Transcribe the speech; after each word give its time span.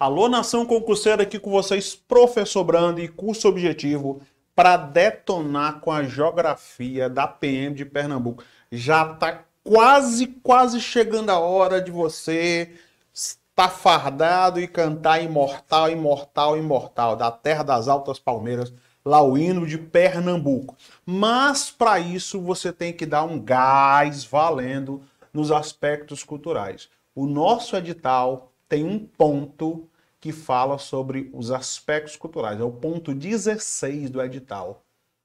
Alô, 0.00 0.28
nação 0.28 0.64
concurseira, 0.64 1.24
aqui 1.24 1.40
com 1.40 1.50
vocês, 1.50 1.92
professor 1.92 2.62
Brando 2.62 3.00
e 3.00 3.08
curso 3.08 3.48
objetivo 3.48 4.22
para 4.54 4.76
detonar 4.76 5.80
com 5.80 5.90
a 5.90 6.04
geografia 6.04 7.10
da 7.10 7.26
PM 7.26 7.74
de 7.74 7.84
Pernambuco. 7.84 8.44
Já 8.70 9.14
tá 9.14 9.42
quase, 9.64 10.28
quase 10.28 10.80
chegando 10.80 11.30
a 11.30 11.40
hora 11.40 11.82
de 11.82 11.90
você 11.90 12.70
estar 13.12 13.70
fardado 13.70 14.60
e 14.60 14.68
cantar 14.68 15.20
imortal, 15.20 15.90
imortal, 15.90 16.56
imortal, 16.56 17.16
da 17.16 17.32
terra 17.32 17.64
das 17.64 17.88
altas 17.88 18.20
palmeiras, 18.20 18.72
lá 19.04 19.20
o 19.20 19.36
hino 19.36 19.66
de 19.66 19.78
Pernambuco. 19.78 20.76
Mas 21.04 21.72
para 21.72 21.98
isso 21.98 22.40
você 22.40 22.72
tem 22.72 22.92
que 22.92 23.04
dar 23.04 23.24
um 23.24 23.40
gás 23.40 24.24
valendo 24.24 25.02
nos 25.32 25.50
aspectos 25.50 26.22
culturais. 26.22 26.88
O 27.16 27.26
nosso 27.26 27.74
edital 27.74 28.52
tem 28.68 28.84
um 28.84 28.98
ponto 28.98 29.88
que 30.20 30.32
fala 30.32 30.78
sobre 30.78 31.30
os 31.32 31.50
aspectos 31.50 32.16
culturais. 32.16 32.60
É 32.60 32.64
o 32.64 32.70
ponto 32.70 33.14
16 33.14 34.10
do 34.10 34.20
edital. 34.20 34.82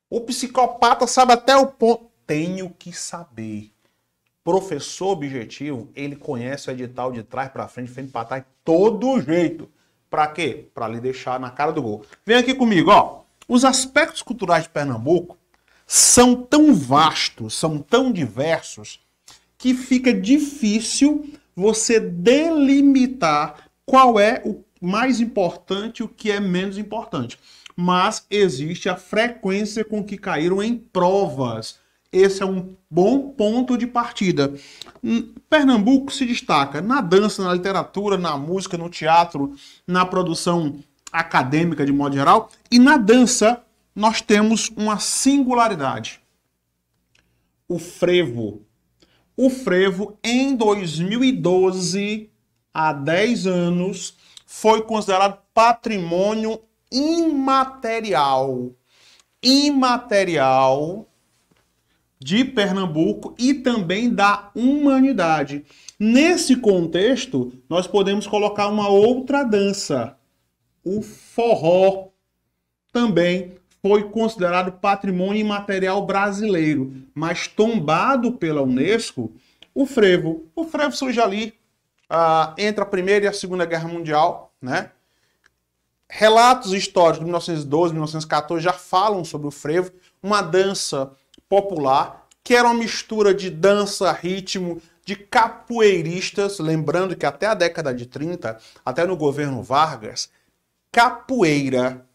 O 0.10 0.22
psicopata 0.22 1.08
sabe 1.08 1.34
até 1.34 1.56
o 1.58 1.68
ponto. 1.68 2.06
Tenho 2.26 2.70
que 2.70 2.94
saber. 2.94 3.72
Professor 4.44 5.08
objetivo, 5.08 5.90
ele 5.96 6.16
conhece 6.16 6.70
o 6.70 6.72
edital 6.72 7.12
de 7.12 7.24
trás 7.24 7.50
para 7.50 7.68
frente, 7.68 7.92
frente 7.92 8.12
para 8.12 8.26
trás, 8.26 8.44
todo 8.64 9.20
jeito. 9.22 9.70
Para 10.10 10.28
quê? 10.28 10.70
Para 10.74 10.88
lhe 10.88 11.00
deixar 11.00 11.40
na 11.40 11.50
cara 11.50 11.72
do 11.72 11.82
gol. 11.82 12.06
Vem 12.26 12.38
aqui 12.38 12.54
comigo, 12.54 12.92
ó. 12.92 13.24
Os 13.48 13.66
aspectos 13.66 14.22
culturais 14.22 14.64
de 14.64 14.70
Pernambuco 14.70 15.38
são 15.86 16.36
tão 16.36 16.74
vastos, 16.74 17.56
são 17.56 17.80
tão 17.80 18.12
diversos, 18.12 19.00
que 19.58 19.74
fica 19.74 20.14
difícil 20.14 21.34
você 21.56 22.00
delimitar 22.00 23.70
qual 23.86 24.20
é 24.20 24.42
o 24.46 24.64
mais 24.82 25.20
importante 25.20 26.00
e 26.00 26.04
o 26.04 26.08
que 26.08 26.32
é 26.32 26.40
menos 26.40 26.78
importante. 26.78 27.40
Mas 27.76 28.26
existe 28.30 28.90
a 28.90 28.96
frequência 28.96 29.84
com 29.84 30.04
que 30.04 30.18
caíram 30.18 30.62
em 30.62 30.78
provas. 30.78 31.80
Esse 32.12 32.44
é 32.44 32.46
um 32.46 32.76
bom 32.90 33.30
ponto 33.30 33.76
de 33.76 33.88
partida. 33.88 34.54
Pernambuco 35.50 36.12
se 36.12 36.26
destaca 36.26 36.80
na 36.80 37.02
dança, 37.02 37.44
na 37.44 37.54
literatura, 37.54 38.18
na 38.18 38.38
música, 38.38 38.78
no 38.78 38.90
teatro, 38.90 39.56
na 39.88 40.06
produção 40.06 40.80
acadêmica 41.12 41.86
de 41.86 41.92
modo 41.92 42.16
geral, 42.16 42.50
e 42.72 42.80
na 42.80 42.98
dança 42.98 43.64
nós 43.96 44.22
temos 44.22 44.72
uma 44.76 44.98
singularidade. 44.98 46.20
O 47.68 47.78
frevo 47.78 48.62
o 49.36 49.50
frevo, 49.50 50.18
em 50.24 50.56
2012, 50.56 52.30
há 52.74 52.94
10 52.94 53.48
anos, 53.48 54.16
foi 54.46 54.84
considerado 54.84 55.40
patrimônio 55.54 56.62
imaterial. 56.92 58.72
Imaterial 59.42 61.08
de 62.24 62.46
Pernambuco 62.46 63.36
e 63.38 63.54
também 63.54 64.10
da 64.10 64.50
humanidade. 64.56 65.66
Nesse 66.00 66.56
contexto, 66.56 67.52
nós 67.68 67.86
podemos 67.86 68.26
colocar 68.26 68.68
uma 68.68 68.88
outra 68.88 69.44
dança, 69.44 70.16
o 70.86 71.02
forró, 71.02 72.08
também 72.94 73.56
foi 73.84 74.10
considerado 74.10 74.80
patrimônio 74.80 75.42
imaterial 75.42 76.06
brasileiro, 76.06 76.94
mas 77.14 77.50
tombado 77.50 78.32
pela 78.32 78.62
Unesco, 78.62 79.34
o 79.76 79.86
frevo. 79.86 80.48
O 80.56 80.64
frevo 80.64 80.96
surge 80.96 81.20
ali 81.20 81.54
ah, 82.10 82.56
entre 82.58 82.82
a 82.82 82.86
Primeira 82.86 83.26
e 83.26 83.28
a 83.28 83.34
Segunda 83.34 83.66
Guerra 83.66 83.90
Mundial, 83.90 84.54
né? 84.62 84.92
Relatos 86.10 86.72
históricos 86.72 87.20
de 87.20 87.26
1912, 87.26 87.94
1914 87.94 88.64
já 88.64 88.72
falam 88.72 89.26
sobre 89.26 89.48
o 89.48 89.52
frevo, 89.52 89.92
uma 90.22 90.42
dança 90.42 91.12
popular 91.50 92.24
que 92.44 92.56
era 92.56 92.68
uma 92.68 92.74
mistura 92.74 93.34
de 93.34 93.50
dança, 93.50 94.12
ritmo, 94.12 94.82
de 95.06 95.16
capoeiristas, 95.16 96.60
lembrando 96.60 97.16
que 97.16 97.26
até 97.26 97.48
a 97.48 97.54
década 97.54 97.94
de 97.94 98.06
30, 98.06 98.60
até 98.86 99.06
no 99.06 99.16
governo 99.16 99.64
Vargas, 99.64 100.30
capoeira 100.92 102.06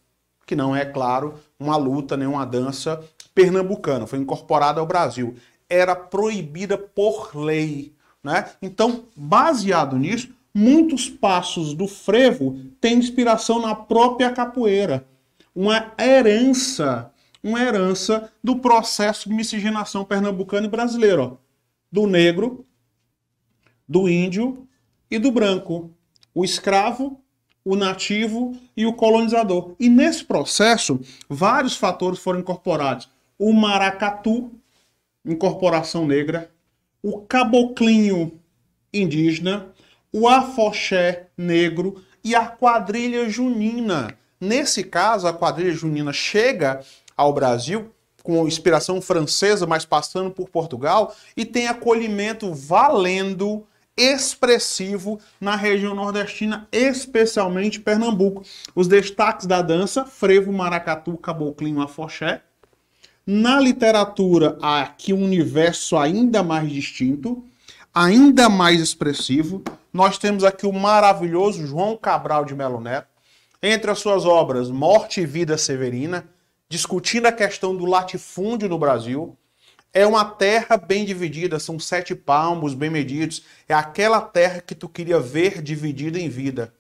que 0.48 0.56
não 0.56 0.75
é, 0.75 0.82
claro, 0.82 1.34
uma 1.60 1.76
luta 1.76 2.16
nem 2.16 2.26
uma 2.26 2.47
dança 2.47 3.04
pernambucana, 3.34 4.06
foi 4.06 4.19
incorporada 4.19 4.81
ao 4.81 4.86
Brasil. 4.86 5.36
Era 5.69 5.94
proibida 5.94 6.78
por 6.78 7.36
lei. 7.36 7.92
Né? 8.25 8.48
Então, 8.62 9.04
baseado 9.14 9.98
nisso, 9.98 10.31
muitos 10.54 11.10
passos 11.10 11.75
do 11.75 11.87
frevo 11.87 12.58
têm 12.81 12.97
inspiração 12.97 13.60
na 13.60 13.75
própria 13.75 14.32
capoeira. 14.32 15.06
Uma 15.54 15.92
herança, 16.00 17.12
uma 17.44 17.60
herança 17.60 18.32
do 18.42 18.56
processo 18.56 19.28
de 19.28 19.34
miscigenação 19.34 20.03
pernambucano 20.03 20.66
e 20.66 20.70
brasileiro. 20.70 21.22
Ó. 21.22 21.37
Do 21.92 22.06
negro, 22.06 22.64
do 23.87 24.08
índio 24.08 24.66
e 25.10 25.19
do 25.19 25.31
branco. 25.31 25.91
O 26.34 26.42
escravo 26.42 27.20
o 27.68 27.76
nativo 27.76 28.56
e 28.74 28.86
o 28.86 28.94
colonizador. 28.94 29.74
E 29.78 29.90
nesse 29.90 30.24
processo, 30.24 30.98
vários 31.28 31.76
fatores 31.76 32.18
foram 32.18 32.40
incorporados. 32.40 33.10
O 33.38 33.52
maracatu, 33.52 34.50
incorporação 35.22 36.06
negra, 36.06 36.50
o 37.02 37.20
caboclinho 37.20 38.32
indígena, 38.90 39.66
o 40.10 40.26
afoxé 40.26 41.26
negro 41.36 42.02
e 42.24 42.34
a 42.34 42.46
quadrilha 42.46 43.28
junina. 43.28 44.16
Nesse 44.40 44.82
caso, 44.82 45.26
a 45.26 45.34
quadrilha 45.34 45.72
junina 45.72 46.10
chega 46.10 46.80
ao 47.14 47.34
Brasil 47.34 47.90
com 48.22 48.48
inspiração 48.48 49.02
francesa, 49.02 49.66
mas 49.66 49.84
passando 49.84 50.30
por 50.30 50.48
Portugal, 50.48 51.14
e 51.36 51.44
tem 51.44 51.68
acolhimento 51.68 52.54
valendo 52.54 53.66
expressivo 53.98 55.19
na 55.41 55.56
região 55.56 55.94
nordestina, 55.94 56.66
especialmente 56.72 57.81
Pernambuco. 57.81 58.42
Os 58.75 58.86
destaques 58.86 59.47
da 59.47 59.60
dança: 59.60 60.04
frevo, 60.04 60.53
maracatu, 60.53 61.16
caboclinho, 61.16 61.82
afoxé. 61.82 62.42
Na 63.26 63.60
literatura, 63.60 64.56
há 64.62 64.81
aqui 64.81 65.12
um 65.12 65.22
universo 65.22 65.98
ainda 65.98 66.42
mais 66.42 66.70
distinto, 66.70 67.44
ainda 67.92 68.48
mais 68.48 68.81
expressivo. 68.81 69.62
Nós 69.92 70.16
temos 70.16 70.44
aqui 70.44 70.66
o 70.66 70.72
maravilhoso 70.72 71.66
João 71.66 71.97
Cabral 71.97 72.44
de 72.44 72.54
Melo 72.54 72.81
Neto, 72.81 73.08
entre 73.62 73.91
as 73.91 73.98
suas 73.98 74.25
obras 74.25 74.70
Morte 74.70 75.20
e 75.20 75.26
Vida 75.26 75.58
Severina, 75.58 76.26
discutindo 76.69 77.26
a 77.26 77.32
questão 77.32 77.76
do 77.76 77.84
latifúndio 77.84 78.69
no 78.69 78.78
Brasil, 78.78 79.37
é 79.98 80.06
uma 80.06 80.25
terra 80.25 80.76
bem 80.76 81.04
dividida, 81.04 81.59
são 81.59 81.76
sete 81.76 82.14
palmos 82.14 82.72
bem 82.72 82.88
medidos. 82.88 83.42
É 83.69 83.75
aquela 83.75 84.20
terra 84.20 84.60
que 84.60 84.72
tu 84.72 84.88
queria 84.88 85.19
ver 85.19 85.60
dividida 85.60 86.20
em 86.20 86.28
vida. 86.28 86.72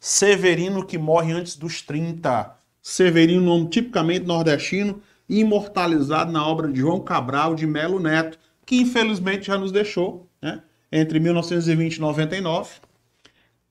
Severino 0.00 0.84
que 0.84 0.98
morre 0.98 1.32
antes 1.32 1.54
dos 1.54 1.80
30. 1.80 2.56
Severino, 2.82 3.40
nome 3.42 3.68
tipicamente 3.68 4.26
nordestino, 4.26 5.00
imortalizado 5.28 6.32
na 6.32 6.44
obra 6.44 6.66
de 6.72 6.80
João 6.80 6.98
Cabral 6.98 7.54
de 7.54 7.68
Melo 7.68 8.00
Neto, 8.00 8.36
que 8.66 8.80
infelizmente 8.80 9.46
já 9.46 9.56
nos 9.56 9.70
deixou, 9.70 10.28
né? 10.42 10.60
entre 10.90 11.20
1920 11.20 11.94
e 11.94 12.00
99. 12.00 12.80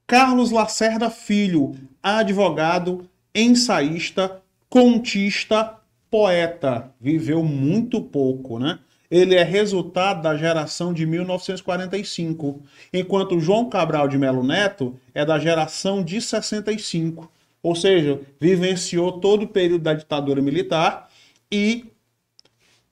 Carlos 0.07 0.51
Lacerda 0.51 1.09
Filho, 1.09 1.75
advogado, 2.01 3.09
ensaísta, 3.35 4.41
contista, 4.69 5.80
poeta, 6.11 6.93
viveu 6.99 7.41
muito 7.41 8.01
pouco, 8.01 8.59
né? 8.59 8.79
Ele 9.09 9.35
é 9.35 9.43
resultado 9.43 10.21
da 10.21 10.35
geração 10.37 10.93
de 10.93 11.05
1945, 11.05 12.61
enquanto 12.93 13.39
João 13.39 13.69
Cabral 13.69 14.07
de 14.07 14.17
Melo 14.17 14.43
Neto 14.43 14.95
é 15.13 15.25
da 15.25 15.39
geração 15.39 16.03
de 16.03 16.21
65. 16.21 17.31
Ou 17.63 17.75
seja, 17.75 18.19
vivenciou 18.39 19.19
todo 19.19 19.43
o 19.43 19.47
período 19.47 19.83
da 19.83 19.93
ditadura 19.93 20.41
militar 20.41 21.09
e 21.51 21.85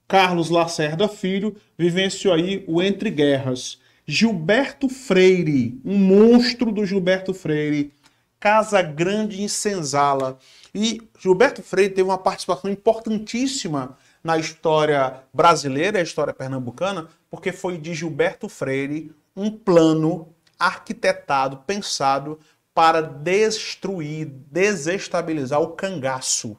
Carlos 0.07 0.49
Lacerda 0.49 1.07
Filho 1.07 1.55
vivenciou 1.77 2.33
aí 2.33 2.63
o 2.67 2.81
entre 2.81 3.09
guerras. 3.09 3.79
Gilberto 4.05 4.89
Freire, 4.89 5.79
um 5.85 5.97
monstro 5.97 6.71
do 6.71 6.85
Gilberto 6.85 7.33
Freire, 7.33 7.91
Casa 8.39 8.81
Grande 8.81 9.41
em 9.41 9.47
Senzala. 9.47 10.37
E 10.73 11.01
Gilberto 11.19 11.61
Freire 11.61 11.93
teve 11.93 12.07
uma 12.09 12.17
participação 12.17 12.69
importantíssima 12.69 13.97
na 14.23 14.37
história 14.37 15.23
brasileira, 15.33 15.99
a 15.99 16.03
história 16.03 16.33
pernambucana, 16.33 17.07
porque 17.29 17.51
foi 17.51 17.77
de 17.77 17.93
Gilberto 17.93 18.47
Freire 18.47 19.13
um 19.35 19.49
plano 19.51 20.33
arquitetado, 20.57 21.57
pensado 21.65 22.39
para 22.73 23.01
destruir, 23.01 24.25
desestabilizar 24.25 25.61
o 25.61 25.69
cangaço. 25.69 26.57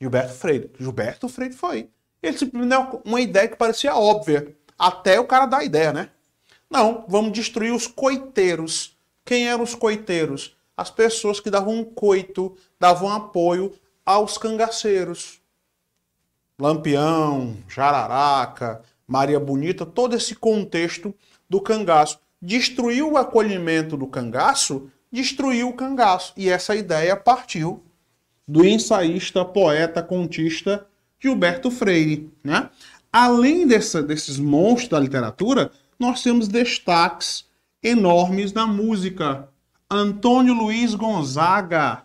Gilberto 0.00 0.34
Freire. 0.34 0.70
Gilberto 0.78 1.28
Freire 1.28 1.54
foi. 1.54 1.90
Ele 2.22 2.36
simplesmente 2.36 3.00
uma 3.04 3.20
ideia 3.20 3.48
que 3.48 3.56
parecia 3.56 3.94
óbvia, 3.94 4.54
até 4.78 5.18
o 5.20 5.26
cara 5.26 5.46
dar 5.46 5.58
a 5.58 5.64
ideia, 5.64 5.92
né? 5.92 6.10
Não, 6.68 7.04
vamos 7.08 7.32
destruir 7.32 7.72
os 7.72 7.86
coiteiros 7.86 8.96
Quem 9.24 9.48
eram 9.48 9.62
os 9.62 9.74
coiteiros? 9.74 10.56
As 10.76 10.90
pessoas 10.90 11.40
que 11.40 11.50
davam 11.50 11.74
um 11.74 11.84
coito, 11.84 12.56
davam 12.78 13.10
apoio 13.10 13.72
aos 14.04 14.38
cangaceiros. 14.38 15.40
Lampião, 16.58 17.56
Jararaca, 17.68 18.82
Maria 19.06 19.40
Bonita, 19.40 19.84
todo 19.84 20.14
esse 20.14 20.34
contexto 20.34 21.14
do 21.48 21.60
cangaço. 21.60 22.18
Destruiu 22.40 23.12
o 23.12 23.16
acolhimento 23.16 23.96
do 23.96 24.06
cangaço, 24.06 24.90
destruiu 25.10 25.68
o 25.68 25.74
cangaço. 25.74 26.32
E 26.36 26.48
essa 26.48 26.74
ideia 26.74 27.16
partiu 27.16 27.82
do 28.46 28.64
ensaísta, 28.64 29.44
poeta, 29.44 30.02
contista 30.02 30.86
Gilberto 31.18 31.70
Freire. 31.70 32.32
Né? 32.42 32.70
Além 33.12 33.66
dessa, 33.66 34.02
desses 34.02 34.38
monstros 34.38 34.88
da 34.88 34.98
literatura, 34.98 35.70
nós 35.98 36.22
temos 36.22 36.48
destaques 36.48 37.44
enormes 37.82 38.52
na 38.52 38.66
música. 38.66 39.48
Antônio 39.90 40.54
Luiz 40.54 40.94
Gonzaga, 40.94 42.04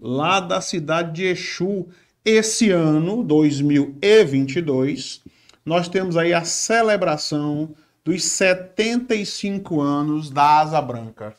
lá 0.00 0.40
da 0.40 0.60
cidade 0.60 1.12
de 1.12 1.24
Exu. 1.24 1.88
Esse 2.24 2.70
ano, 2.70 3.22
2022, 3.22 5.22
nós 5.64 5.88
temos 5.88 6.16
aí 6.16 6.34
a 6.34 6.44
celebração 6.44 7.74
dos 8.04 8.24
75 8.24 9.80
anos 9.80 10.30
da 10.30 10.60
Asa 10.60 10.80
Branca. 10.80 11.34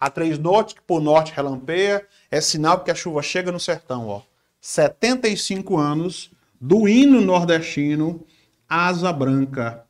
A 0.00 0.08
Três 0.08 0.38
Norte, 0.38 0.76
que 0.76 0.82
por 0.82 1.00
norte 1.00 1.32
relampeia, 1.34 2.06
é 2.30 2.40
sinal 2.40 2.84
que 2.84 2.90
a 2.90 2.94
chuva 2.94 3.22
chega 3.22 3.50
no 3.50 3.58
sertão, 3.58 4.06
ó. 4.06 4.22
75 4.60 5.76
anos 5.76 6.30
do 6.60 6.88
hino 6.88 7.20
nordestino 7.20 8.24
Asa 8.68 9.12
Branca. 9.12 9.87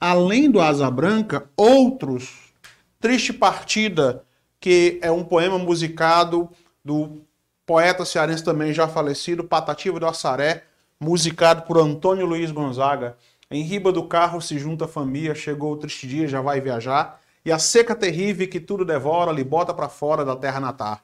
Além 0.00 0.50
do 0.50 0.62
Asa 0.62 0.90
Branca, 0.90 1.50
outros. 1.54 2.54
Triste 2.98 3.34
Partida, 3.34 4.24
que 4.58 4.98
é 5.02 5.10
um 5.10 5.22
poema 5.22 5.58
musicado 5.58 6.48
do 6.82 7.20
poeta 7.66 8.06
cearense 8.06 8.42
também 8.42 8.72
já 8.72 8.88
falecido, 8.88 9.44
Patativa 9.44 10.00
do 10.00 10.06
Assaré, 10.06 10.64
musicado 10.98 11.62
por 11.62 11.76
Antônio 11.76 12.24
Luiz 12.24 12.50
Gonzaga. 12.50 13.16
Em 13.50 13.62
riba 13.62 13.92
do 13.92 14.08
carro 14.08 14.40
se 14.40 14.58
junta 14.58 14.86
a 14.86 14.88
família, 14.88 15.34
chegou 15.34 15.72
o 15.72 15.76
triste 15.76 16.06
dia, 16.06 16.26
já 16.26 16.40
vai 16.40 16.62
viajar. 16.62 17.20
E 17.44 17.52
a 17.52 17.58
seca 17.58 17.94
terrível 17.94 18.48
que 18.48 18.58
tudo 18.58 18.86
devora, 18.86 19.32
lhe 19.32 19.44
bota 19.44 19.74
para 19.74 19.88
fora 19.88 20.24
da 20.24 20.34
terra 20.34 20.60
natal. 20.60 20.98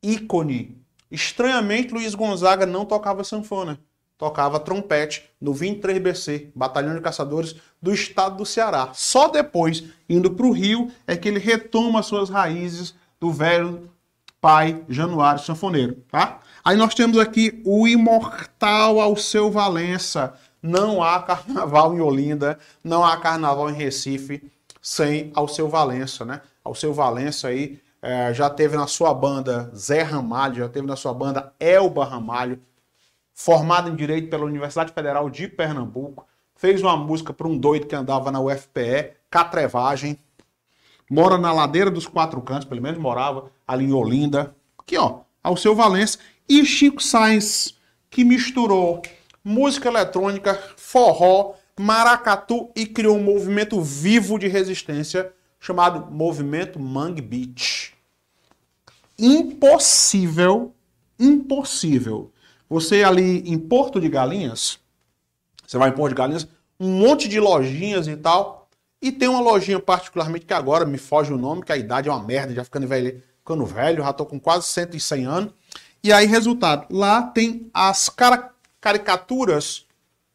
Ícone. 0.00 0.80
Estranhamente, 1.10 1.92
Luiz 1.92 2.14
Gonzaga 2.14 2.64
não 2.66 2.84
tocava 2.84 3.24
sanfona. 3.24 3.80
Tocava 4.20 4.60
trompete 4.60 5.24
no 5.40 5.54
23BC, 5.54 6.48
Batalhão 6.54 6.94
de 6.94 7.00
Caçadores 7.00 7.56
do 7.80 7.90
estado 7.90 8.36
do 8.36 8.44
Ceará. 8.44 8.90
Só 8.92 9.28
depois, 9.28 9.82
indo 10.06 10.32
para 10.32 10.44
o 10.44 10.52
Rio, 10.52 10.92
é 11.06 11.16
que 11.16 11.26
ele 11.26 11.38
retoma 11.38 12.02
suas 12.02 12.28
raízes 12.28 12.94
do 13.18 13.32
velho 13.32 13.90
pai 14.38 14.84
Januário 14.90 15.42
Sanfoneiro, 15.42 16.04
tá? 16.10 16.40
Aí 16.62 16.76
nós 16.76 16.94
temos 16.94 17.16
aqui 17.16 17.62
o 17.64 17.88
imortal 17.88 19.00
Alceu 19.00 19.50
Valença. 19.50 20.34
Não 20.62 21.02
há 21.02 21.22
carnaval 21.22 21.94
em 21.94 22.00
Olinda, 22.00 22.58
não 22.84 23.02
há 23.02 23.16
carnaval 23.16 23.70
em 23.70 23.74
Recife 23.74 24.42
sem 24.82 25.32
Alceu 25.34 25.66
Valença, 25.66 26.26
né? 26.26 26.42
Alceu 26.62 26.92
Valença 26.92 27.48
aí 27.48 27.80
é, 28.02 28.34
já 28.34 28.50
teve 28.50 28.76
na 28.76 28.86
sua 28.86 29.14
banda 29.14 29.70
Zé 29.74 30.02
Ramalho, 30.02 30.56
já 30.56 30.68
teve 30.68 30.86
na 30.86 30.96
sua 30.96 31.14
banda 31.14 31.54
Elba 31.58 32.04
Ramalho, 32.04 32.60
formado 33.42 33.88
em 33.88 33.96
Direito 33.96 34.28
pela 34.28 34.44
Universidade 34.44 34.92
Federal 34.92 35.30
de 35.30 35.48
Pernambuco, 35.48 36.26
fez 36.54 36.82
uma 36.82 36.94
música 36.94 37.32
para 37.32 37.48
um 37.48 37.56
doido 37.56 37.86
que 37.86 37.96
andava 37.96 38.30
na 38.30 38.38
UFPE, 38.38 39.12
Catrevagem, 39.30 40.18
mora 41.10 41.38
na 41.38 41.50
ladeira 41.50 41.90
dos 41.90 42.06
quatro 42.06 42.38
cantos, 42.42 42.66
pelo 42.68 42.82
menos 42.82 43.00
morava 43.00 43.50
ali 43.66 43.86
em 43.86 43.94
Olinda. 43.94 44.54
Aqui, 44.78 44.98
ó, 44.98 45.20
Alceu 45.42 45.74
Valença 45.74 46.18
e 46.46 46.66
Chico 46.66 47.02
Sainz, 47.02 47.78
que 48.10 48.24
misturou 48.24 49.00
música 49.42 49.88
eletrônica, 49.88 50.54
forró, 50.76 51.54
maracatu 51.78 52.70
e 52.76 52.84
criou 52.84 53.16
um 53.16 53.22
movimento 53.22 53.80
vivo 53.80 54.38
de 54.38 54.48
resistência 54.48 55.32
chamado 55.58 56.12
Movimento 56.12 56.78
Mangue 56.78 57.22
Beach. 57.22 57.94
Impossível, 59.18 60.74
impossível. 61.18 62.30
Você 62.70 63.02
ali 63.02 63.40
em 63.50 63.58
Porto 63.58 64.00
de 64.00 64.08
Galinhas, 64.08 64.78
você 65.66 65.76
vai 65.76 65.90
em 65.90 65.92
Porto 65.92 66.10
de 66.10 66.14
Galinhas, 66.14 66.46
um 66.78 66.88
monte 66.88 67.28
de 67.28 67.40
lojinhas 67.40 68.06
e 68.06 68.16
tal, 68.16 68.68
e 69.02 69.10
tem 69.10 69.28
uma 69.28 69.40
lojinha 69.40 69.80
particularmente 69.80 70.46
que 70.46 70.54
agora 70.54 70.86
me 70.86 70.96
foge 70.96 71.32
o 71.32 71.36
nome, 71.36 71.64
que 71.64 71.72
a 71.72 71.76
idade 71.76 72.08
é 72.08 72.12
uma 72.12 72.22
merda, 72.22 72.54
já 72.54 72.62
ficando 72.62 72.86
velho, 72.86 73.20
ficando 73.40 73.66
velho 73.66 74.04
já 74.04 74.12
tô 74.12 74.24
com 74.24 74.38
quase 74.38 74.66
100 74.66 75.26
anos. 75.26 75.52
E 76.02 76.12
aí, 76.12 76.26
resultado, 76.26 76.86
lá 76.88 77.22
tem 77.22 77.68
as 77.74 78.08
caricaturas 78.80 79.84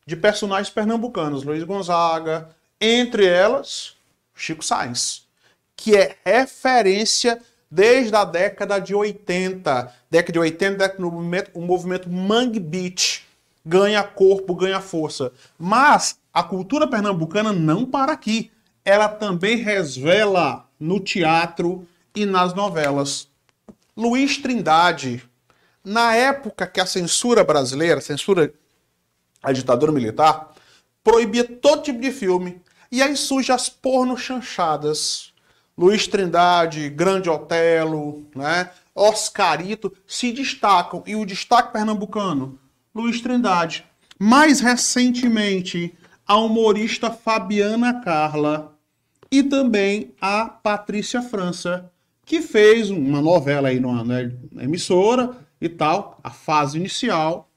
de 0.05 0.15
personagens 0.17 0.69
pernambucanos, 0.69 1.43
Luiz 1.43 1.63
Gonzaga, 1.63 2.49
entre 2.81 3.25
elas, 3.25 3.95
Chico 4.35 4.63
Sainz, 4.63 5.25
que 5.75 5.95
é 5.95 6.17
referência 6.25 7.41
desde 7.69 8.15
a 8.15 8.23
década 8.23 8.79
de 8.79 8.93
80. 8.93 9.93
Década 10.09 10.33
de 10.33 10.39
80, 10.39 10.77
década 10.77 11.01
do 11.01 11.11
movimento, 11.11 11.51
o 11.53 11.61
movimento 11.61 12.09
Mangue 12.09 12.59
Beach 12.59 13.25
ganha 13.65 14.03
corpo, 14.03 14.53
ganha 14.53 14.79
força. 14.79 15.31
Mas 15.57 16.19
a 16.33 16.43
cultura 16.43 16.87
pernambucana 16.87 17.51
não 17.51 17.85
para 17.85 18.11
aqui. 18.11 18.51
Ela 18.83 19.07
também 19.07 19.57
resvela 19.57 20.67
no 20.79 20.99
teatro 20.99 21.87
e 22.15 22.25
nas 22.25 22.53
novelas. 22.53 23.27
Luiz 23.97 24.37
Trindade, 24.37 25.23
na 25.83 26.13
época 26.15 26.67
que 26.67 26.79
a 26.79 26.85
censura 26.85 27.43
brasileira, 27.43 27.99
a 27.99 28.01
censura, 28.01 28.53
a 29.41 29.51
ditadura 29.51 29.91
militar, 29.91 30.53
proibia 31.03 31.43
todo 31.43 31.83
tipo 31.83 31.99
de 31.99 32.11
filme. 32.11 32.61
E 32.91 33.01
aí 33.01 33.15
surgem 33.15 33.55
as 33.55 33.69
porno 33.69 34.17
chanchadas. 34.17 35.33
Luiz 35.77 36.07
Trindade, 36.07 36.89
Grande 36.89 37.29
Otelo, 37.29 38.25
né? 38.33 38.71
Oscarito 38.93 39.91
se 40.07 40.31
destacam. 40.31 41.03
E 41.05 41.15
o 41.15 41.25
destaque 41.25 41.73
pernambucano? 41.73 42.57
Luiz 42.93 43.19
Trindade. 43.19 43.85
Mais 44.17 44.61
recentemente, 44.61 45.93
a 46.25 46.37
humorista 46.37 47.11
Fabiana 47.11 48.01
Carla 48.01 48.73
e 49.29 49.43
também 49.43 50.15
a 50.21 50.45
Patrícia 50.45 51.21
França, 51.21 51.91
que 52.25 52.41
fez 52.41 52.89
uma 52.89 53.21
novela 53.21 53.67
aí 53.67 53.79
numa, 53.79 54.03
né, 54.03 54.31
emissora 54.57 55.35
e 55.59 55.67
tal, 55.67 56.17
a 56.23 56.29
fase 56.31 56.77
inicial. 56.77 57.49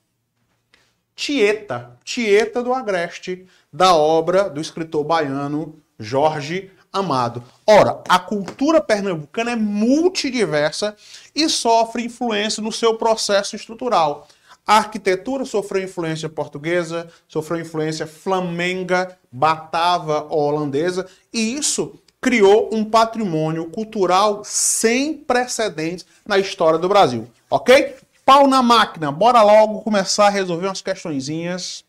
Tieta, 1.14 1.96
Tieta 2.02 2.62
do 2.62 2.75
Agreste, 2.75 3.46
da 3.72 3.94
obra 3.94 4.50
do 4.50 4.60
escritor 4.60 5.04
baiano 5.04 5.80
Jorge 5.98 6.70
Amado. 6.92 7.42
Ora, 7.66 8.02
a 8.09 8.18
cultura 8.18 8.80
pernambucana 8.80 9.52
é 9.52 9.57
multidiversa 9.57 10.97
e 11.35 11.49
sofre 11.49 12.04
influência 12.04 12.62
no 12.62 12.73
seu 12.73 12.97
processo 12.97 13.54
estrutural. 13.54 14.26
A 14.66 14.76
arquitetura 14.76 15.45
sofreu 15.45 15.83
influência 15.83 16.28
portuguesa, 16.28 17.09
sofreu 17.26 17.61
influência 17.61 18.07
flamenga, 18.07 19.16
batava 19.33 20.26
holandesa, 20.28 21.07
e 21.33 21.54
isso 21.54 21.95
criou 22.21 22.68
um 22.73 22.85
patrimônio 22.85 23.71
cultural 23.71 24.42
sem 24.45 25.14
precedentes 25.14 26.04
na 26.26 26.38
história 26.38 26.78
do 26.78 26.88
Brasil. 26.88 27.28
Ok? 27.49 27.97
Pau 28.26 28.47
na 28.47 28.62
máquina, 28.62 29.11
bora 29.11 29.42
logo 29.42 29.80
começar 29.80 30.26
a 30.26 30.30
resolver 30.30 30.66
umas 30.66 30.83
questõezinhas. 30.83 31.83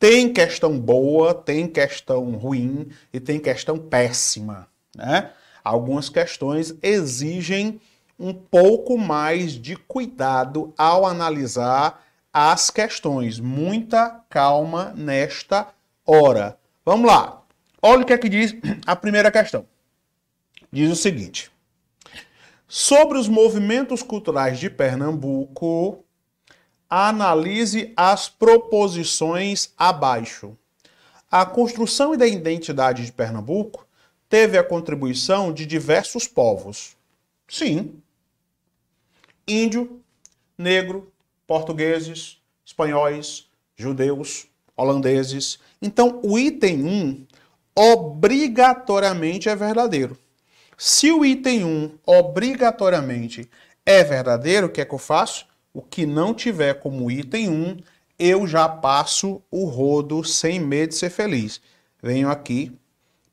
Tem 0.00 0.32
questão 0.32 0.80
boa, 0.80 1.34
tem 1.34 1.68
questão 1.68 2.30
ruim 2.30 2.88
e 3.12 3.20
tem 3.20 3.38
questão 3.38 3.76
péssima, 3.76 4.66
né? 4.96 5.30
Algumas 5.62 6.08
questões 6.08 6.74
exigem 6.82 7.78
um 8.18 8.32
pouco 8.32 8.96
mais 8.96 9.52
de 9.52 9.76
cuidado 9.76 10.72
ao 10.78 11.04
analisar 11.04 12.02
as 12.32 12.70
questões. 12.70 13.38
Muita 13.38 14.24
calma 14.30 14.94
nesta 14.96 15.68
hora. 16.06 16.58
Vamos 16.82 17.06
lá. 17.06 17.42
Olha 17.82 18.00
o 18.00 18.06
que 18.06 18.14
é 18.14 18.18
que 18.18 18.30
diz 18.30 18.54
a 18.86 18.96
primeira 18.96 19.30
questão. 19.30 19.66
Diz 20.72 20.90
o 20.90 20.96
seguinte: 20.96 21.50
Sobre 22.66 23.18
os 23.18 23.28
movimentos 23.28 24.02
culturais 24.02 24.58
de 24.58 24.70
Pernambuco, 24.70 26.02
analise 26.90 27.92
as 27.96 28.28
proposições 28.28 29.72
abaixo. 29.78 30.56
A 31.30 31.46
construção 31.46 32.16
da 32.16 32.26
identidade 32.26 33.06
de 33.06 33.12
Pernambuco 33.12 33.86
teve 34.28 34.58
a 34.58 34.64
contribuição 34.64 35.52
de 35.52 35.64
diversos 35.64 36.26
povos. 36.26 36.96
Sim. 37.48 38.02
Índio, 39.46 40.00
negro, 40.58 41.12
portugueses, 41.46 42.38
espanhóis, 42.64 43.48
judeus, 43.76 44.46
holandeses. 44.76 45.60
Então, 45.80 46.20
o 46.24 46.38
item 46.38 46.84
1 46.84 47.26
obrigatoriamente 47.74 49.48
é 49.48 49.54
verdadeiro. 49.54 50.18
Se 50.76 51.12
o 51.12 51.24
item 51.24 51.64
1 51.64 51.98
obrigatoriamente 52.06 53.48
é 53.84 54.02
verdadeiro, 54.02 54.66
o 54.66 54.70
que 54.70 54.80
é 54.80 54.84
que 54.84 54.94
eu 54.94 54.98
faço? 54.98 55.46
O 55.72 55.80
que 55.80 56.04
não 56.04 56.34
tiver 56.34 56.74
como 56.74 57.08
item 57.10 57.48
1, 57.48 57.76
eu 58.18 58.46
já 58.46 58.68
passo 58.68 59.40
o 59.50 59.64
rodo 59.66 60.24
sem 60.24 60.58
medo 60.58 60.90
de 60.90 60.96
ser 60.96 61.10
feliz. 61.10 61.60
Venho 62.02 62.28
aqui 62.28 62.72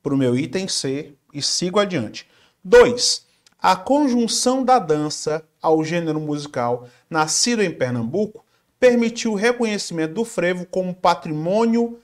para 0.03 0.13
o 0.13 0.17
meu 0.17 0.37
item 0.37 0.67
C 0.67 1.13
e 1.33 1.41
sigo 1.41 1.79
adiante. 1.79 2.27
2. 2.63 3.25
A 3.59 3.75
conjunção 3.75 4.63
da 4.63 4.77
dança 4.77 5.43
ao 5.59 5.83
gênero 5.83 6.19
musical 6.19 6.87
nascido 7.09 7.63
em 7.63 7.71
Pernambuco 7.71 8.45
permitiu 8.79 9.31
o 9.31 9.35
reconhecimento 9.35 10.13
do 10.13 10.23
frevo 10.23 10.67
como 10.67 10.93
patrimônio 10.93 11.97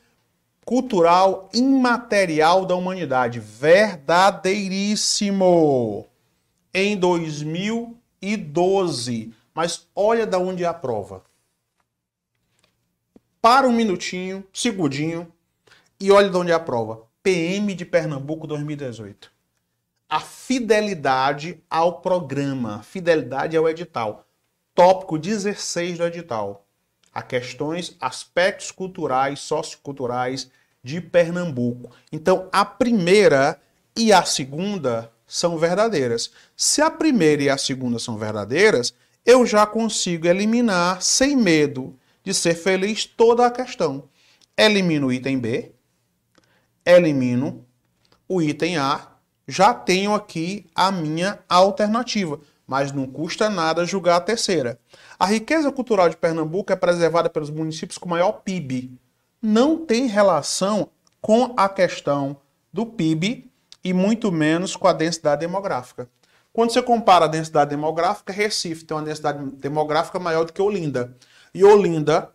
cultural 0.65 1.47
imaterial 1.53 2.65
da 2.65 2.75
humanidade. 2.75 3.39
Verdadeiríssimo! 3.39 6.07
Em 6.73 6.97
2012. 6.97 9.31
Mas 9.53 9.87
olha 9.95 10.25
da 10.25 10.39
onde 10.39 10.63
é 10.63 10.67
a 10.67 10.73
prova. 10.73 11.23
Para 13.41 13.67
um 13.67 13.71
minutinho, 13.71 14.43
segundinho, 14.53 15.31
e 15.99 16.11
olha 16.11 16.29
de 16.29 16.37
onde 16.37 16.51
é 16.51 16.53
a 16.53 16.59
prova. 16.59 17.03
PM 17.21 17.73
de 17.73 17.85
Pernambuco 17.85 18.47
2018. 18.47 19.31
A 20.09 20.19
fidelidade 20.19 21.63
ao 21.69 22.01
programa, 22.01 22.83
fidelidade 22.83 23.55
ao 23.55 23.69
edital. 23.69 24.27
Tópico 24.75 25.17
16 25.17 25.97
do 25.97 26.05
edital. 26.05 26.65
A 27.13 27.21
questões, 27.21 27.95
aspectos 28.01 28.71
culturais, 28.71 29.39
socioculturais 29.39 30.49
de 30.83 30.99
Pernambuco. 30.99 31.91
Então, 32.11 32.49
a 32.51 32.65
primeira 32.65 33.59
e 33.95 34.11
a 34.11 34.23
segunda 34.23 35.11
são 35.25 35.57
verdadeiras. 35.57 36.31
Se 36.55 36.81
a 36.81 36.91
primeira 36.91 37.43
e 37.43 37.49
a 37.49 37.57
segunda 37.57 37.97
são 37.99 38.17
verdadeiras, 38.17 38.93
eu 39.25 39.45
já 39.45 39.65
consigo 39.65 40.27
eliminar 40.27 41.01
sem 41.01 41.35
medo 41.35 41.97
de 42.23 42.33
ser 42.33 42.55
feliz 42.55 43.05
toda 43.05 43.45
a 43.45 43.51
questão. 43.51 44.09
Elimino 44.57 45.07
o 45.07 45.13
item 45.13 45.39
B, 45.39 45.71
elimino 46.85 47.65
o 48.27 48.41
item 48.41 48.77
A, 48.77 49.07
já 49.47 49.73
tenho 49.73 50.13
aqui 50.13 50.65
a 50.73 50.91
minha 50.91 51.39
alternativa, 51.49 52.39
mas 52.65 52.91
não 52.91 53.05
custa 53.05 53.49
nada 53.49 53.85
julgar 53.85 54.17
a 54.17 54.21
terceira. 54.21 54.79
A 55.19 55.25
riqueza 55.25 55.71
cultural 55.71 56.09
de 56.09 56.17
Pernambuco 56.17 56.71
é 56.71 56.75
preservada 56.75 57.29
pelos 57.29 57.49
municípios 57.49 57.97
com 57.97 58.07
maior 58.07 58.43
PIB. 58.43 58.91
Não 59.41 59.77
tem 59.77 60.07
relação 60.07 60.89
com 61.21 61.53
a 61.57 61.67
questão 61.67 62.37
do 62.71 62.85
PIB 62.85 63.51
e 63.83 63.93
muito 63.93 64.31
menos 64.31 64.75
com 64.75 64.87
a 64.87 64.93
densidade 64.93 65.41
demográfica. 65.41 66.07
Quando 66.53 66.71
você 66.71 66.83
compara 66.83 67.25
a 67.25 67.27
densidade 67.27 67.71
demográfica, 67.71 68.31
Recife 68.31 68.85
tem 68.85 68.95
uma 68.95 69.03
densidade 69.03 69.43
demográfica 69.55 70.19
maior 70.19 70.45
do 70.45 70.53
que 70.53 70.61
Olinda. 70.61 71.17
E 71.51 71.63
Olinda 71.63 72.29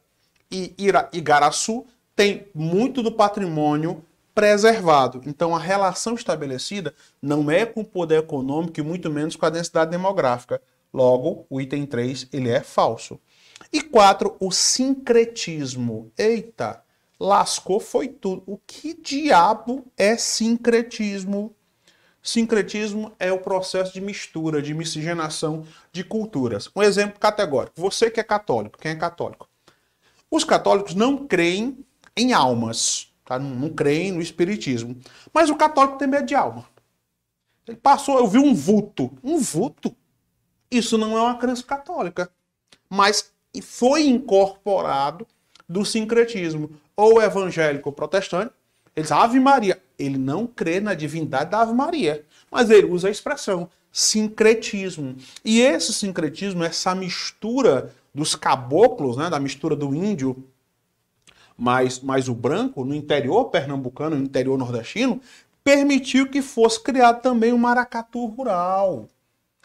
e 0.50 0.74
Igaraçu 1.12 1.86
tem 2.16 2.48
muito 2.52 3.00
do 3.00 3.12
patrimônio 3.12 4.04
preservado. 4.34 5.20
Então 5.24 5.54
a 5.54 5.58
relação 5.58 6.14
estabelecida 6.14 6.92
não 7.22 7.48
é 7.48 7.64
com 7.64 7.82
o 7.82 7.84
poder 7.84 8.18
econômico 8.18 8.80
e 8.80 8.82
muito 8.82 9.08
menos 9.08 9.36
com 9.36 9.46
a 9.46 9.50
densidade 9.50 9.92
demográfica. 9.92 10.60
Logo, 10.92 11.46
o 11.48 11.60
item 11.60 11.86
3 11.86 12.28
ele 12.32 12.48
é 12.48 12.60
falso. 12.60 13.20
E 13.72 13.80
4, 13.80 14.36
o 14.40 14.50
sincretismo. 14.50 16.10
Eita, 16.18 16.82
lascou 17.20 17.78
foi 17.78 18.08
tudo. 18.08 18.42
O 18.46 18.58
que 18.66 18.94
diabo 18.94 19.86
é 19.96 20.16
sincretismo? 20.16 21.54
Sincretismo 22.22 23.12
é 23.18 23.32
o 23.32 23.38
processo 23.38 23.92
de 23.92 24.00
mistura, 24.00 24.60
de 24.60 24.74
miscigenação 24.74 25.66
de 25.92 26.04
culturas. 26.04 26.70
Um 26.74 26.82
exemplo 26.82 27.18
categórico. 27.18 27.80
Você 27.80 28.10
que 28.10 28.20
é 28.20 28.24
católico, 28.24 28.78
quem 28.78 28.92
é 28.92 28.96
católico? 28.96 29.48
Os 30.30 30.44
católicos 30.44 30.94
não 30.94 31.26
creem 31.26 31.84
em 32.16 32.32
almas. 32.32 33.12
Tá? 33.24 33.38
Não, 33.38 33.50
não 33.50 33.70
creem 33.70 34.12
no 34.12 34.20
espiritismo. 34.20 34.96
Mas 35.32 35.50
o 35.50 35.56
católico 35.56 35.98
tem 35.98 36.08
medo 36.08 36.26
de 36.26 36.34
alma. 36.34 36.66
Ele 37.66 37.76
passou, 37.76 38.18
eu 38.18 38.26
vi 38.26 38.38
um 38.38 38.54
vulto. 38.54 39.12
Um 39.22 39.38
vulto? 39.38 39.94
Isso 40.70 40.98
não 40.98 41.16
é 41.16 41.20
uma 41.20 41.38
crença 41.38 41.62
católica. 41.62 42.30
Mas 42.88 43.32
foi 43.62 44.06
incorporado 44.06 45.26
do 45.68 45.84
sincretismo. 45.84 46.70
Ou 46.96 47.22
evangélico 47.22 47.92
protestante, 47.92 48.52
ele 48.98 49.02
diz 49.02 49.12
Ave 49.12 49.38
Maria. 49.38 49.80
Ele 49.98 50.18
não 50.18 50.46
crê 50.46 50.80
na 50.80 50.94
divindade 50.94 51.50
da 51.50 51.60
Ave 51.60 51.72
Maria. 51.72 52.24
Mas 52.50 52.70
ele 52.70 52.86
usa 52.86 53.08
a 53.08 53.10
expressão 53.10 53.68
sincretismo. 53.92 55.16
E 55.44 55.60
esse 55.60 55.92
sincretismo, 55.92 56.64
essa 56.64 56.94
mistura 56.94 57.94
dos 58.14 58.34
caboclos, 58.34 59.16
né, 59.16 59.30
da 59.30 59.40
mistura 59.40 59.76
do 59.76 59.94
índio 59.94 60.44
mas, 61.56 61.98
mas 61.98 62.28
o 62.28 62.34
branco, 62.34 62.84
no 62.84 62.94
interior 62.94 63.46
pernambucano, 63.46 64.14
no 64.14 64.22
interior 64.22 64.56
nordestino, 64.56 65.20
permitiu 65.64 66.30
que 66.30 66.40
fosse 66.40 66.80
criado 66.80 67.20
também 67.20 67.52
o 67.52 67.58
maracatu 67.58 68.26
rural. 68.26 69.08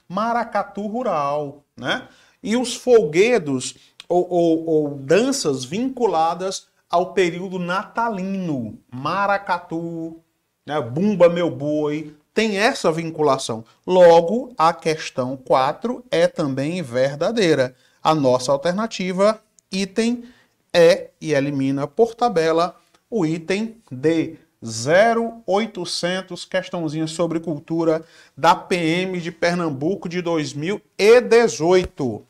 Maracatu 0.09 0.87
rural, 0.87 1.63
né? 1.77 2.07
E 2.41 2.57
os 2.57 2.75
folguedos 2.75 3.75
ou, 4.09 4.27
ou, 4.27 4.65
ou 4.65 4.89
danças 4.95 5.63
vinculadas 5.63 6.67
ao 6.93 7.07
período 7.07 7.57
natalino. 7.57 8.77
Maracatu, 8.93 10.21
né? 10.63 10.79
Bumba 10.79 11.27
Meu 11.27 11.49
Boi, 11.49 12.15
tem 12.35 12.59
essa 12.59 12.91
vinculação. 12.91 13.65
Logo, 13.85 14.53
a 14.55 14.71
questão 14.71 15.35
4 15.35 16.05
é 16.11 16.27
também 16.27 16.83
verdadeira. 16.83 17.75
A 18.03 18.13
nossa 18.13 18.51
alternativa, 18.51 19.41
item 19.71 20.23
é 20.71 21.09
e 21.19 21.33
elimina 21.33 21.87
por 21.87 22.13
tabela 22.13 22.75
o 23.09 23.25
item 23.25 23.77
D. 23.91 24.37
0800, 24.61 26.45
questãozinha 26.45 27.07
sobre 27.07 27.39
cultura 27.39 28.05
da 28.37 28.53
PM 28.55 29.19
de 29.19 29.31
Pernambuco 29.31 30.07
de 30.07 30.21
2018. 30.21 32.23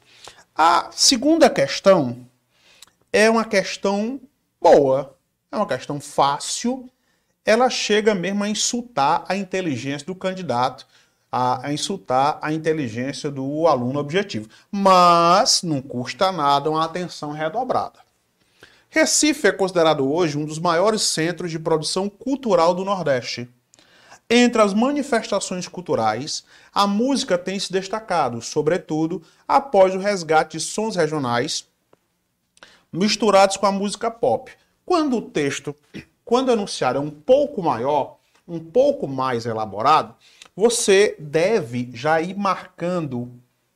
A 0.55 0.87
segunda 0.89 1.49
questão 1.49 2.25
é 3.11 3.29
uma 3.29 3.43
questão 3.43 4.21
boa, 4.63 5.17
é 5.51 5.57
uma 5.57 5.67
questão 5.67 5.99
fácil, 5.99 6.89
ela 7.45 7.69
chega 7.69 8.15
mesmo 8.15 8.45
a 8.45 8.49
insultar 8.49 9.25
a 9.27 9.35
inteligência 9.35 10.07
do 10.07 10.15
candidato, 10.15 10.87
a, 11.29 11.67
a 11.67 11.73
insultar 11.73 12.39
a 12.41 12.53
inteligência 12.53 13.29
do 13.29 13.67
aluno 13.67 13.99
objetivo. 13.99 14.47
Mas 14.71 15.61
não 15.61 15.81
custa 15.81 16.31
nada 16.31 16.69
uma 16.69 16.85
atenção 16.85 17.31
redobrada. 17.31 17.99
Recife 18.89 19.47
é 19.47 19.51
considerado 19.51 20.09
hoje 20.09 20.37
um 20.37 20.45
dos 20.45 20.59
maiores 20.59 21.01
centros 21.01 21.51
de 21.51 21.59
produção 21.59 22.07
cultural 22.07 22.73
do 22.73 22.85
Nordeste. 22.85 23.49
Entre 24.29 24.61
as 24.61 24.73
manifestações 24.73 25.67
culturais, 25.67 26.43
a 26.73 26.87
música 26.87 27.37
tem 27.37 27.59
se 27.59 27.71
destacado, 27.71 28.41
sobretudo 28.41 29.21
após 29.47 29.93
o 29.93 29.99
resgate 29.99 30.57
de 30.57 30.63
sons 30.63 30.95
regionais 30.95 31.67
misturados 32.93 33.57
com 33.57 33.65
a 33.65 33.71
música 33.71 34.11
pop. 34.11 34.51
Quando 34.85 35.17
o 35.17 35.21
texto, 35.21 35.75
quando 36.23 36.51
anunciado 36.51 36.99
é 36.99 37.01
um 37.01 37.09
pouco 37.09 37.63
maior, 37.63 38.17
um 38.47 38.59
pouco 38.59 39.07
mais 39.07 39.45
elaborado, 39.45 40.13
você 40.55 41.15
deve 41.17 41.89
já 41.93 42.21
ir 42.21 42.37
marcando, 42.37 43.31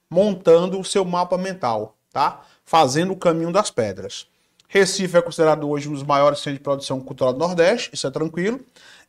montando 0.09 0.79
o 0.79 0.85
seu 0.85 1.03
mapa 1.03 1.37
mental, 1.37 1.97
tá? 2.13 2.41
Fazendo 2.63 3.13
o 3.13 3.17
caminho 3.17 3.51
das 3.51 3.71
pedras. 3.71 4.27
Recife 4.67 5.17
é 5.17 5.21
considerado 5.21 5.67
hoje 5.67 5.89
um 5.89 5.93
dos 5.93 6.03
maiores 6.03 6.39
centros 6.39 6.57
de 6.57 6.63
produção 6.63 6.99
cultural 6.99 7.33
do 7.33 7.39
Nordeste, 7.39 7.89
isso 7.93 8.05
é 8.05 8.11
tranquilo. 8.11 8.59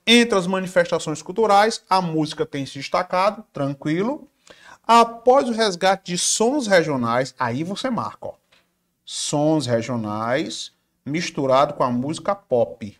Entre 0.06 0.38
as 0.38 0.46
manifestações 0.46 1.20
culturais, 1.20 1.82
a 1.90 2.00
música 2.00 2.46
tem 2.46 2.64
se 2.64 2.78
destacado, 2.78 3.44
tranquilo. 3.52 4.26
Após 4.86 5.48
o 5.48 5.52
resgate 5.52 6.12
de 6.12 6.16
sons 6.16 6.66
regionais, 6.66 7.34
aí 7.38 7.62
você 7.62 7.90
marca, 7.90 8.28
ó. 8.28 8.34
Sons 9.10 9.66
regionais 9.66 10.72
misturado 11.04 11.74
com 11.74 11.82
a 11.82 11.90
música 11.90 12.34
pop. 12.34 12.94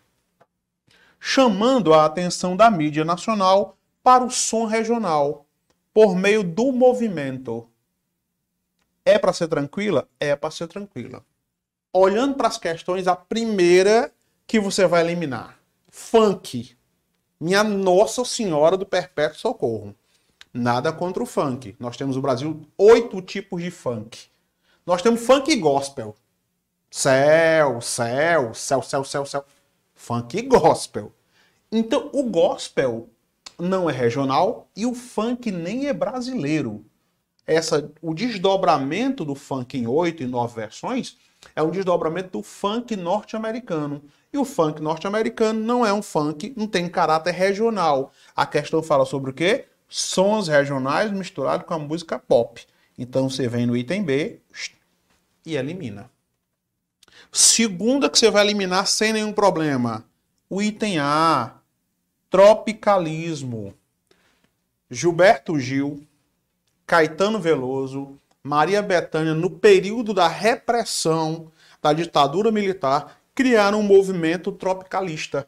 Chamando 1.19 1.93
a 1.93 2.05
atenção 2.05 2.55
da 2.55 2.71
mídia 2.71 3.05
nacional 3.05 3.77
para 4.01 4.23
o 4.23 4.31
som 4.31 4.65
regional 4.65 5.45
por 5.93 6.15
meio 6.15 6.43
do 6.43 6.71
movimento. 6.71 7.69
É 9.05 9.19
para 9.19 9.33
ser 9.33 9.47
tranquila? 9.47 10.07
É 10.19 10.35
para 10.35 10.49
ser 10.49 10.67
tranquila 10.67 11.23
olhando 11.93 12.35
para 12.35 12.47
as 12.47 12.57
questões, 12.57 13.07
a 13.07 13.15
primeira 13.15 14.11
que 14.45 14.59
você 14.59 14.87
vai 14.87 15.01
eliminar: 15.01 15.59
funk. 15.89 16.75
Minha 17.39 17.63
Nossa 17.63 18.25
Senhora 18.25 18.75
do 18.75 18.85
Perpétuo 18.85 19.39
Socorro. 19.39 19.95
Nada 20.53 20.91
contra 20.91 21.23
o 21.23 21.25
funk. 21.25 21.75
Nós 21.79 21.95
temos 21.95 22.15
no 22.15 22.21
Brasil 22.21 22.67
oito 22.77 23.21
tipos 23.21 23.61
de 23.61 23.71
funk. 23.71 24.29
Nós 24.89 25.03
temos 25.03 25.23
funk 25.23 25.55
gospel. 25.57 26.15
Céu, 26.89 27.79
céu, 27.79 28.55
céu, 28.55 28.81
céu, 28.81 29.03
céu, 29.03 29.23
céu. 29.23 29.45
Funk 29.93 30.41
gospel. 30.41 31.11
Então, 31.71 32.09
o 32.11 32.23
gospel 32.23 33.07
não 33.59 33.87
é 33.87 33.93
regional 33.93 34.67
e 34.75 34.87
o 34.87 34.95
funk 34.95 35.51
nem 35.51 35.85
é 35.85 35.93
brasileiro. 35.93 36.83
Essa, 37.45 37.91
o 38.01 38.15
desdobramento 38.15 39.23
do 39.23 39.35
funk 39.35 39.77
em 39.77 39.85
oito 39.85 40.23
e 40.23 40.25
nove 40.25 40.55
versões 40.55 41.17
é 41.55 41.61
um 41.61 41.69
desdobramento 41.69 42.39
do 42.39 42.43
funk 42.43 42.95
norte-americano. 42.95 44.01
E 44.33 44.39
o 44.39 44.43
funk 44.43 44.81
norte-americano 44.81 45.59
não 45.59 45.85
é 45.85 45.93
um 45.93 46.01
funk, 46.01 46.51
não 46.57 46.65
tem 46.65 46.89
caráter 46.89 47.35
regional. 47.35 48.11
A 48.35 48.43
questão 48.43 48.81
fala 48.81 49.05
sobre 49.05 49.29
o 49.29 49.33
quê? 49.35 49.65
Sons 49.87 50.47
regionais 50.47 51.11
misturados 51.11 51.67
com 51.67 51.75
a 51.75 51.79
música 51.79 52.17
pop. 52.17 52.65
Então 52.97 53.29
você 53.29 53.47
vem 53.47 53.67
no 53.67 53.77
item 53.77 54.03
B 54.03 54.41
e 55.51 55.57
elimina. 55.57 56.09
Segunda 57.31 58.09
que 58.09 58.17
você 58.17 58.31
vai 58.31 58.43
eliminar 58.43 58.87
sem 58.87 59.13
nenhum 59.13 59.33
problema. 59.33 60.05
O 60.49 60.61
item 60.61 60.99
A, 60.99 61.55
tropicalismo. 62.29 63.73
Gilberto 64.89 65.59
Gil, 65.59 66.03
Caetano 66.87 67.39
Veloso, 67.39 68.17
Maria 68.43 68.81
Bethânia, 68.81 69.35
no 69.35 69.49
período 69.49 70.13
da 70.13 70.27
repressão 70.27 71.51
da 71.81 71.93
ditadura 71.93 72.51
militar, 72.51 73.19
criaram 73.35 73.81
um 73.81 73.83
movimento 73.83 74.51
tropicalista 74.51 75.47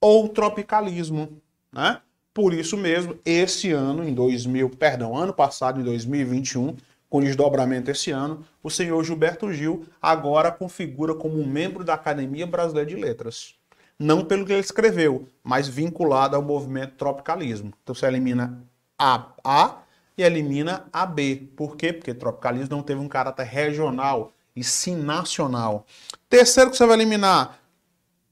ou 0.00 0.28
tropicalismo, 0.28 1.40
né? 1.72 2.00
Por 2.32 2.54
isso 2.54 2.76
mesmo, 2.76 3.18
esse 3.24 3.70
ano, 3.70 4.02
em 4.02 4.14
2000, 4.14 4.70
perdão, 4.70 5.16
ano 5.16 5.32
passado, 5.32 5.80
em 5.80 5.84
2021, 5.84 6.76
com 7.10 7.20
desdobramento 7.20 7.90
esse 7.90 8.12
ano, 8.12 8.44
o 8.62 8.70
senhor 8.70 9.02
Gilberto 9.02 9.52
Gil 9.52 9.84
agora 10.00 10.52
configura 10.52 11.12
como 11.12 11.40
um 11.40 11.46
membro 11.46 11.82
da 11.82 11.94
Academia 11.94 12.46
Brasileira 12.46 12.88
de 12.88 12.94
Letras. 12.94 13.56
Não 13.98 14.24
pelo 14.24 14.46
que 14.46 14.52
ele 14.52 14.60
escreveu, 14.60 15.26
mas 15.42 15.68
vinculado 15.68 16.36
ao 16.36 16.40
movimento 16.40 16.94
tropicalismo. 16.94 17.72
Então 17.82 17.94
você 17.94 18.06
elimina 18.06 18.62
a 18.96 19.26
A 19.44 19.82
e 20.16 20.22
elimina 20.22 20.86
a 20.92 21.04
B. 21.04 21.48
Por 21.56 21.76
quê? 21.76 21.92
Porque 21.92 22.14
tropicalismo 22.14 22.76
não 22.76 22.82
teve 22.82 23.00
um 23.00 23.08
caráter 23.08 23.44
regional 23.44 24.32
e 24.54 24.62
sim 24.62 24.96
nacional. 24.96 25.84
Terceiro 26.28 26.70
que 26.70 26.76
você 26.76 26.86
vai 26.86 26.96
eliminar, 26.96 27.58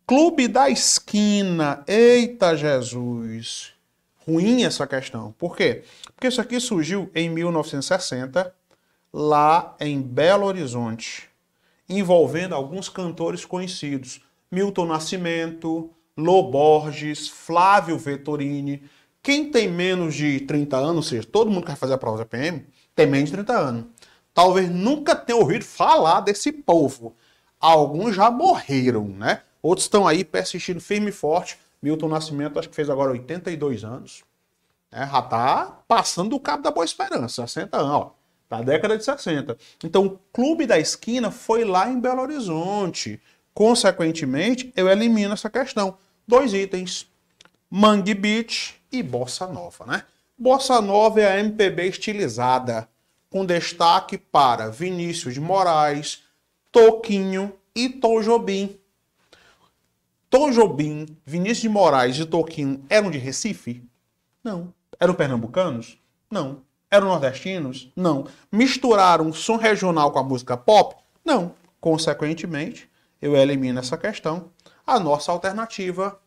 Clube 0.07 0.47
da 0.47 0.71
Esquina. 0.71 1.83
Eita 1.87 2.57
Jesus! 2.57 3.75
Ruim 4.27 4.65
essa 4.65 4.87
questão. 4.87 5.33
Por 5.33 5.57
quê? 5.57 5.83
Porque 6.15 6.29
isso 6.29 6.41
aqui 6.41 6.61
surgiu 6.61 7.11
em 7.15 7.29
1960 7.29 8.55
lá 9.13 9.77
em 9.81 10.01
Belo 10.01 10.47
Horizonte, 10.47 11.29
envolvendo 11.89 12.55
alguns 12.55 12.89
cantores 12.89 13.45
conhecidos: 13.45 14.21
Milton 14.51 14.87
Nascimento, 14.87 15.91
Lô 16.17 16.43
Borges, 16.51 17.29
Flávio 17.29 17.99
Vettorini. 17.99 18.83
Quem 19.23 19.51
tem 19.51 19.69
menos 19.69 20.15
de 20.15 20.41
30 20.41 20.77
anos, 20.77 20.97
ou 20.97 21.03
seja, 21.03 21.27
todo 21.27 21.51
mundo 21.51 21.63
que 21.63 21.69
vai 21.69 21.77
fazer 21.77 21.95
a 21.95 21.99
prova 21.99 22.19
da 22.19 22.25
PM, 22.25 22.67
tem 22.95 23.07
menos 23.07 23.31
de 23.31 23.37
30 23.37 23.53
anos. 23.53 23.85
Talvez 24.33 24.71
nunca 24.71 25.17
tenha 25.17 25.39
ouvido 25.39 25.65
falar 25.65 26.21
desse 26.21 26.53
povo. 26.53 27.17
Alguns 27.61 28.15
já 28.15 28.31
morreram, 28.31 29.09
né? 29.09 29.43
Outros 29.61 29.87
estão 29.87 30.07
aí 30.07 30.25
persistindo 30.25 30.81
firme 30.81 31.09
e 31.09 31.13
forte. 31.13 31.59
Milton 31.83 32.09
Nascimento, 32.09 32.59
acho 32.59 32.69
que 32.69 32.75
fez 32.75 32.89
agora 32.89 33.11
82 33.11 33.85
anos. 33.85 34.23
É, 34.91 35.07
já 35.07 35.23
tá 35.23 35.83
passando 35.87 36.31
do 36.31 36.41
cabo 36.41 36.63
da 36.63 36.71
Boa 36.71 36.85
Esperança, 36.85 37.47
60 37.47 37.77
anos, 37.77 37.93
ó 37.93 38.18
da 38.49 38.63
década 38.63 38.97
de 38.97 39.05
60. 39.05 39.57
Então, 39.85 40.07
o 40.07 40.19
Clube 40.33 40.67
da 40.67 40.79
Esquina 40.79 41.31
foi 41.31 41.65
lá 41.65 41.89
em 41.89 42.01
Belo 42.01 42.23
Horizonte. 42.23 43.21
Consequentemente, 43.53 44.73
eu 44.77 44.89
elimino 44.89 45.35
essa 45.35 45.51
questão. 45.51 45.99
Dois 46.27 46.55
itens: 46.55 47.07
Mangue 47.71 48.15
Beach 48.15 48.81
e 48.91 49.03
Bossa 49.03 49.47
Nova, 49.47 49.85
né? 49.87 50.05
Bossa 50.37 50.81
Nova 50.81 51.21
é 51.21 51.27
a 51.27 51.41
MPB 51.41 51.89
estilizada, 51.89 52.89
com 53.29 53.45
destaque 53.45 54.17
para 54.17 54.71
Vinícius 54.71 55.35
de 55.35 55.41
Moraes, 55.41 56.23
Toquinho 56.71 57.53
e 57.75 57.89
Tom 57.89 58.23
Jobim. 58.23 58.79
Tom 60.31 60.51
Jobim, 60.51 61.07
Vinícius 61.25 61.63
de 61.63 61.69
Moraes 61.69 62.19
e 62.19 62.25
Toquinho 62.25 62.85
eram 62.89 63.11
de 63.11 63.19
Recife? 63.19 63.83
Não. 64.45 64.73
Eram 65.01 65.15
pernambucanos? 65.15 65.99
Não. 66.31 66.63
Eram 66.91 67.09
nordestinos? 67.09 67.91
Não. 67.95 68.27
Misturaram 68.51 69.33
som 69.33 69.57
regional 69.57 70.11
com 70.11 70.19
a 70.19 70.25
música 70.25 70.57
pop? 70.57 70.97
Não. 71.25 71.55
Consequentemente, 71.81 72.91
eu 73.21 73.37
elimino 73.37 73.79
essa 73.79 73.97
questão. 73.97 74.51
A 74.87 74.99
nossa 74.99 75.31
alternativa, 75.31 76.19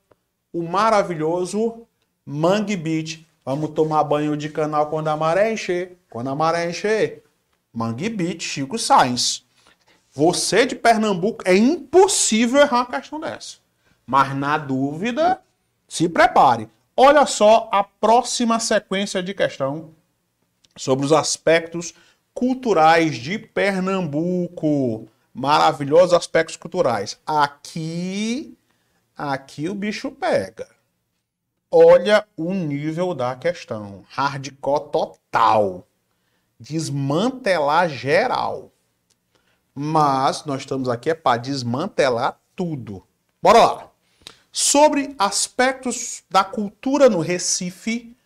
o 0.54 0.62
maravilhoso 0.62 1.88
Mangue 2.26 2.78
Beach. 2.78 3.28
Vamos 3.44 3.72
tomar 3.72 4.04
banho 4.04 4.38
de 4.38 4.50
canal 4.50 4.88
quando 4.88 5.08
a 5.08 5.18
maré 5.18 5.52
encher. 5.52 5.98
Quando 6.10 6.30
a 6.30 6.36
maré 6.36 6.70
encher. 6.70 7.24
Mangue 7.74 8.10
Beach, 8.10 8.44
Chico 8.44 8.78
Sainz. 8.78 9.44
Você 10.14 10.66
de 10.66 10.76
Pernambuco, 10.76 11.44
é 11.46 11.56
impossível 11.56 12.62
errar 12.62 12.80
uma 12.80 12.86
questão 12.86 13.20
dessa. 13.20 13.58
Mas 14.06 14.36
na 14.36 14.58
dúvida, 14.58 15.42
se 15.88 16.08
prepare. 16.08 16.70
Olha 16.96 17.26
só 17.26 17.70
a 17.72 17.84
próxima 17.84 18.60
sequência 18.60 19.24
de 19.24 19.34
questão 19.34 19.90
sobre 20.76 21.06
os 21.06 21.12
aspectos 21.12 21.94
culturais 22.34 23.16
de 23.16 23.38
Pernambuco. 23.38 25.08
Maravilhosos 25.34 26.14
aspectos 26.14 26.58
culturais. 26.58 27.20
Aqui, 27.26 28.58
aqui 29.18 29.70
o 29.70 29.76
bicho 29.76 30.12
pega. 30.12 30.68
Olha 31.70 32.28
o 32.36 32.54
nível 32.54 33.14
da 33.14 33.36
questão. 33.36 34.04
Hardcore 34.10 34.92
total. 34.92 35.88
Desmantelar 36.60 37.90
geral. 37.90 38.72
Mas 39.74 40.44
nós 40.44 40.62
estamos 40.62 40.90
aqui 40.90 41.10
é 41.10 41.14
para 41.14 41.38
desmantelar 41.38 42.38
tudo. 42.56 43.04
Bora 43.42 43.60
lá. 43.60 43.88
Sobre 44.52 45.16
aspectos 45.18 46.24
da 46.30 46.44
cultura 46.44 47.10
no 47.10 47.22
Recife, 47.22 48.18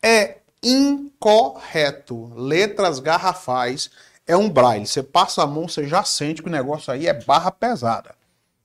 é 0.00 0.38
incorreto. 0.62 2.32
Letras 2.34 3.00
garrafais 3.00 3.90
é 4.26 4.36
um 4.36 4.48
braille. 4.48 4.86
Você 4.86 5.02
passa 5.02 5.42
a 5.42 5.46
mão, 5.46 5.68
você 5.68 5.86
já 5.86 6.04
sente 6.04 6.42
que 6.42 6.48
o 6.48 6.52
negócio 6.52 6.92
aí 6.92 7.06
é 7.06 7.12
barra 7.12 7.50
pesada. 7.50 8.14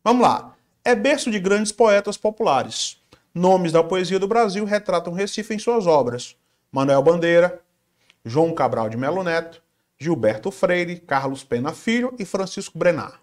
Vamos 0.04 0.22
lá. 0.22 0.56
É 0.84 0.96
berço 0.96 1.32
de 1.32 1.40
grandes 1.40 1.72
poetas 1.72 2.16
populares. 2.16 2.98
Nomes 3.34 3.72
da 3.72 3.84
poesia 3.84 4.20
do 4.20 4.28
Brasil 4.28 4.64
retratam 4.66 5.14
Recife 5.14 5.54
em 5.54 5.60
suas 5.60 5.86
obras. 5.86 6.36
Manuel 6.72 7.02
Bandeira, 7.02 7.62
João 8.24 8.54
Cabral 8.54 8.90
de 8.90 8.98
Melo 8.98 9.24
Neto, 9.24 9.62
Gilberto 10.00 10.52
Freire, 10.52 11.00
Carlos 11.00 11.44
Pena 11.44 11.74
Filho 11.74 12.14
e 12.20 12.26
Francisco 12.26 12.78
Brenar. 12.78 13.20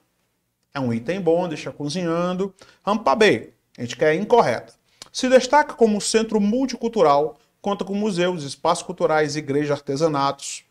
É 0.73 0.81
um 0.81 0.93
item 0.93 1.21
bom, 1.21 1.49
deixa 1.49 1.71
cozinhando. 1.71 2.53
Para 2.83 3.15
B. 3.15 3.53
A 3.79 3.83
gente 3.83 3.97
quer 3.97 4.15
incorreta. 4.15 4.73
Se 5.13 5.29
destaca 5.29 5.75
como 5.75 6.01
centro 6.01 6.41
multicultural 6.41 7.39
conta 7.65 7.83
com 7.83 7.95
museus, 7.95 8.45
espaços 8.45 8.85
culturais, 8.85 9.37
igrejas, 9.37 9.79
artesanatos, 9.79 10.65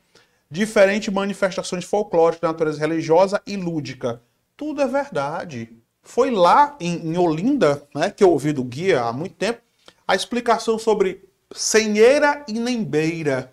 diferentes 0.47 1.11
manifestações 1.11 1.83
folclóricas 1.83 2.39
de 2.39 2.45
natureza 2.45 2.79
religiosa 2.79 3.41
e 3.47 3.57
lúdica. 3.57 4.21
Tudo 4.55 4.79
é 4.79 4.87
verdade. 4.87 5.75
Foi 6.03 6.29
lá 6.29 6.77
em, 6.79 6.97
em 7.07 7.17
Olinda, 7.17 7.81
né, 7.95 8.11
que 8.11 8.23
eu 8.23 8.29
ouvi 8.29 8.53
do 8.53 8.63
guia 8.63 9.01
há 9.01 9.11
muito 9.11 9.33
tempo, 9.33 9.59
a 10.07 10.13
explicação 10.13 10.77
sobre 10.77 11.27
senheira 11.51 12.45
e 12.47 12.53
nembeira. 12.53 13.51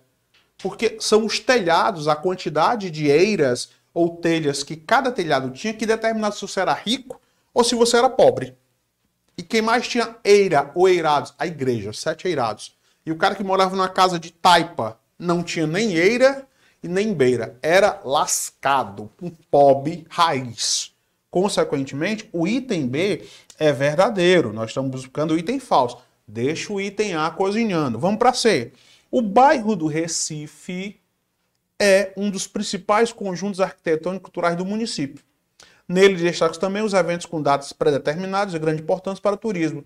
Porque 0.59 0.99
são 1.01 1.25
os 1.25 1.41
telhados, 1.41 2.09
a 2.09 2.17
quantidade 2.17 2.91
de 2.91 3.07
eiras 3.07 3.71
ou 3.95 4.17
telhas 4.17 4.63
que 4.63 4.77
cada 4.77 5.11
telhado 5.11 5.49
tinha 5.49 5.73
que 5.73 5.87
determinar 5.87 6.33
se 6.33 6.43
você 6.43 6.61
era 6.61 6.75
rico 6.75 7.19
ou 7.55 7.65
se 7.65 7.75
você 7.75 7.97
era 7.97 8.11
pobre. 8.11 8.55
E 9.39 9.43
quem 9.43 9.63
mais 9.63 9.89
tinha 9.89 10.15
eira 10.23 10.71
ou 10.75 10.87
eirados? 10.87 11.33
A 11.39 11.47
igreja, 11.47 11.91
sete 11.95 12.29
eirados. 12.29 12.79
E 13.05 13.13
o 13.13 13.17
cara 13.17 13.35
que 13.35 13.45
morava 13.45 13.75
numa 13.75 13.89
casa 13.89 14.19
de 14.19 14.31
taipa 14.31 14.99
não 15.19 15.43
tinha 15.43 15.67
nem 15.67 15.95
eira 15.95 16.47
e 16.83 16.89
nem 16.89 17.13
beira. 17.13 17.57
Era 17.63 18.01
lascado, 18.05 19.11
um 19.21 19.31
pobre 19.31 20.07
raiz. 20.09 20.93
Consequentemente, 21.31 22.29
o 22.33 22.47
item 22.47 22.89
B 22.89 23.25
é 23.59 23.73
verdadeiro. 23.73 24.53
Nós 24.53 24.71
estamos 24.71 24.91
buscando 24.91 25.35
o 25.35 25.39
item 25.39 25.61
falso. 25.61 25.99
Deixa 26.27 26.73
o 26.73 26.81
item 26.81 27.15
A 27.15 27.31
cozinhando. 27.31 27.99
Vamos 27.99 28.19
para 28.19 28.33
C. 28.33 28.73
O 29.11 29.23
bairro 29.23 29.77
do 29.77 29.87
Recife 29.87 31.01
é 31.81 32.13
um 32.17 32.31
dos 32.31 32.47
principais 32.47 33.13
conjuntos 33.13 33.61
arquitetônicos 33.61 34.25
culturais 34.25 34.57
do 34.57 34.65
município. 34.65 35.25
Nele 35.89 36.15
destacam 36.15 36.61
também 36.61 36.83
os 36.83 36.93
eventos 36.93 37.27
com 37.27 37.43
datas 37.43 37.73
pré-determinadas 37.73 38.53
de 38.53 38.59
grande 38.59 38.83
importância 38.83 39.21
para 39.21 39.35
o 39.35 39.39
turismo. 39.39 39.85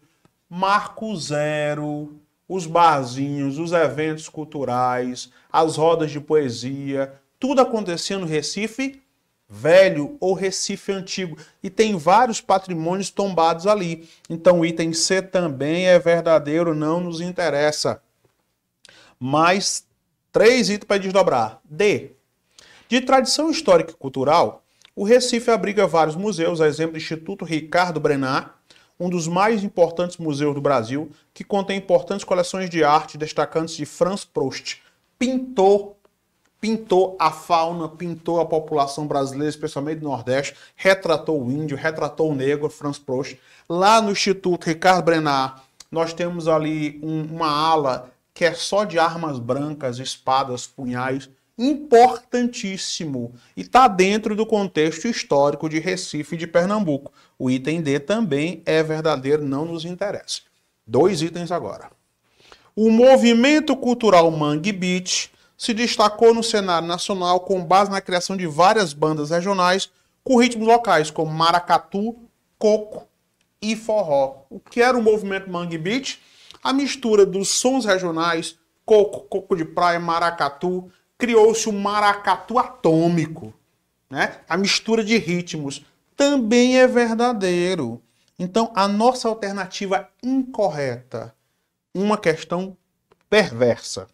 Marco 0.51 1.17
Zero, 1.17 2.21
os 2.49 2.67
barzinhos, 2.67 3.59
os 3.59 3.73
eventos 3.73 4.29
culturais, 4.29 5.31
as 5.51 5.77
rodas 5.77 6.11
de 6.11 6.21
poesia, 6.21 7.13
tudo 7.39 7.61
acontecia 7.61 8.19
no 8.19 8.27
Recife 8.27 9.03
Velho 9.49 10.17
ou 10.21 10.35
Recife 10.35 10.91
Antigo. 10.91 11.37
E 11.63 11.71
tem 11.71 11.97
vários 11.97 12.41
patrimônios 12.41 13.11
tombados 13.11 13.67
ali. 13.67 14.09
Então 14.29 14.61
o 14.61 14.67
item 14.67 14.93
C 14.93 15.23
também 15.23 15.87
é 15.87 15.99
verdadeiro, 15.99 16.75
não 16.75 17.01
nos 17.01 17.21
interessa. 17.21 18.03
Mais 19.19 19.87
três 20.33 20.69
itens 20.69 20.87
para 20.87 20.99
desdobrar. 20.99 21.61
D. 21.65 22.13
De 22.89 23.01
tradição 23.01 23.51
histórica 23.51 23.93
e 23.93 23.97
cultural, 23.97 24.65
o 24.97 25.05
Recife 25.05 25.51
abriga 25.51 25.87
vários 25.87 26.17
museus, 26.17 26.61
a 26.61 26.67
exemplo 26.67 26.93
do 26.93 26.99
Instituto 26.99 27.45
Ricardo 27.45 28.01
Brenat, 28.01 28.51
um 28.99 29.09
dos 29.09 29.27
mais 29.27 29.65
importantes 29.65 30.17
museus 30.17 30.55
do 30.55 30.61
Brasil, 30.61 31.11
que 31.33 31.45
contém 31.45 31.79
importantes 31.79 32.25
coleções 32.25 32.71
de 32.71 32.85
arte 32.85 33.19
destacantes 33.19 33.77
de 33.77 33.85
Franz 33.85 34.25
Prost, 34.25 34.83
pintor 35.19 35.95
pintou 36.65 37.15
a 37.19 37.31
fauna, 37.31 37.91
pintou 37.91 38.41
a 38.41 38.47
população 38.47 39.07
brasileira, 39.07 39.51
especialmente 39.51 39.99
do 39.99 40.09
Nordeste, 40.09 40.57
retratou 40.75 41.45
o 41.45 41.51
índio, 41.51 41.77
retratou 41.77 42.31
o 42.31 42.35
negro, 42.35 42.71
Franz 42.71 42.99
Prost. 42.99 43.37
Lá 43.69 44.01
no 44.01 44.13
Instituto 44.13 44.65
Ricardo 44.65 45.05
Brenat, 45.05 45.61
nós 45.91 46.15
temos 46.15 46.49
ali 46.49 46.99
um, 47.03 47.25
uma 47.35 47.51
ala 47.51 48.11
que 48.33 48.47
é 48.47 48.55
só 48.55 48.85
de 48.85 48.99
armas 48.99 49.39
brancas, 49.39 49.99
espadas, 49.99 50.67
punhais, 50.67 51.29
importantíssimo 51.57 53.35
e 53.57 53.63
está 53.63 53.87
dentro 53.87 54.35
do 54.35 54.45
contexto 54.45 55.07
histórico 55.07 55.69
de 55.69 55.79
Recife 55.79 56.35
e 56.35 56.39
de 56.39 56.47
Pernambuco. 56.47 57.13
O 57.39 57.51
item 57.51 57.81
D 57.81 58.01
também 58.01 58.63
é 58.67 58.83
verdadeiro, 58.83 59.45
não 59.45 59.65
nos 59.65 59.85
interessa. 59.85 60.41
Dois 60.87 61.23
itens 61.23 61.53
agora. 61.53 61.91
O 62.77 62.91
movimento 62.91 63.77
cultural 63.77 64.31
Mangue 64.31 64.73
Beach 64.73 65.31
se 65.57 65.73
destacou 65.73 66.35
no 66.35 66.43
cenário 66.43 66.89
nacional 66.89 67.41
com 67.41 67.65
base 67.65 67.91
na 67.91 68.01
criação 68.01 68.37
de 68.37 68.47
várias 68.47 68.93
bandas 68.93 69.31
regionais 69.31 69.89
com 70.25 70.41
ritmos 70.41 70.67
locais, 70.67 71.11
como 71.11 71.33
maracatu, 71.33 72.17
coco 72.59 73.07
e 73.63 73.77
forró. 73.77 74.45
O 74.51 74.59
que 74.59 74.83
era 74.83 74.97
o 74.99 75.03
movimento 75.03 75.51
Mangue 75.51 75.79
Beat? 75.79 76.19
A 76.63 76.73
mistura 76.73 77.25
dos 77.25 77.49
sons 77.49 77.85
regionais, 77.85 78.59
coco, 78.85 79.21
coco 79.29 79.55
de 79.55 79.65
praia, 79.65 80.01
maracatu, 80.01 80.91
criou-se 81.19 81.69
o 81.69 81.73
maracatu 81.73 82.59
atômico. 82.59 83.53
Né? 84.11 84.41
A 84.49 84.57
mistura 84.57 85.03
de 85.03 85.17
ritmos 85.19 85.85
também 86.17 86.79
é 86.79 86.87
verdadeiro. 86.87 88.01
Então, 88.39 88.73
a 88.75 88.89
nossa 88.89 89.29
alternativa 89.29 90.09
incorreta, 90.23 91.35
uma 91.95 92.19
questão 92.19 92.77
perversa. 93.31 94.09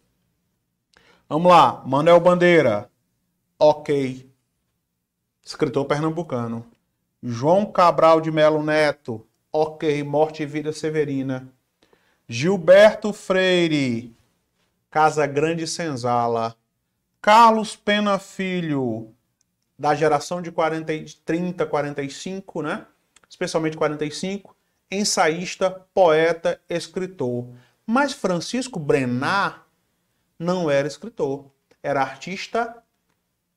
Vamos 1.27 1.51
lá, 1.51 1.81
Manuel 1.85 2.19
Bandeira. 2.19 2.89
Ok. 3.57 4.29
Escritor 5.43 5.85
pernambucano. 5.85 6.65
João 7.21 7.65
Cabral 7.65 8.19
de 8.19 8.31
Melo 8.31 8.63
Neto. 8.63 9.25
Ok. 9.51 10.03
Morte 10.03 10.43
e 10.43 10.45
Vida 10.45 10.73
Severina. 10.73 11.47
Gilberto 12.27 13.13
Freire. 13.13 14.15
Casa 14.89 15.25
Grande 15.25 15.67
Senzala. 15.67 16.55
Carlos 17.21 17.75
Pena 17.75 18.17
Filho. 18.17 19.13
Da 19.77 19.93
geração 19.93 20.41
de 20.41 20.51
40, 20.51 20.91
30, 21.23 21.67
45, 21.67 22.63
né? 22.63 22.87
Especialmente 23.29 23.77
45. 23.77 24.55
Ensaísta, 24.89 25.69
poeta, 25.93 26.59
escritor. 26.67 27.47
Mas 27.85 28.13
Francisco 28.13 28.79
Brenar 28.79 29.67
não 30.37 30.69
era 30.69 30.87
escritor, 30.87 31.49
era 31.83 32.01
artista 32.01 32.83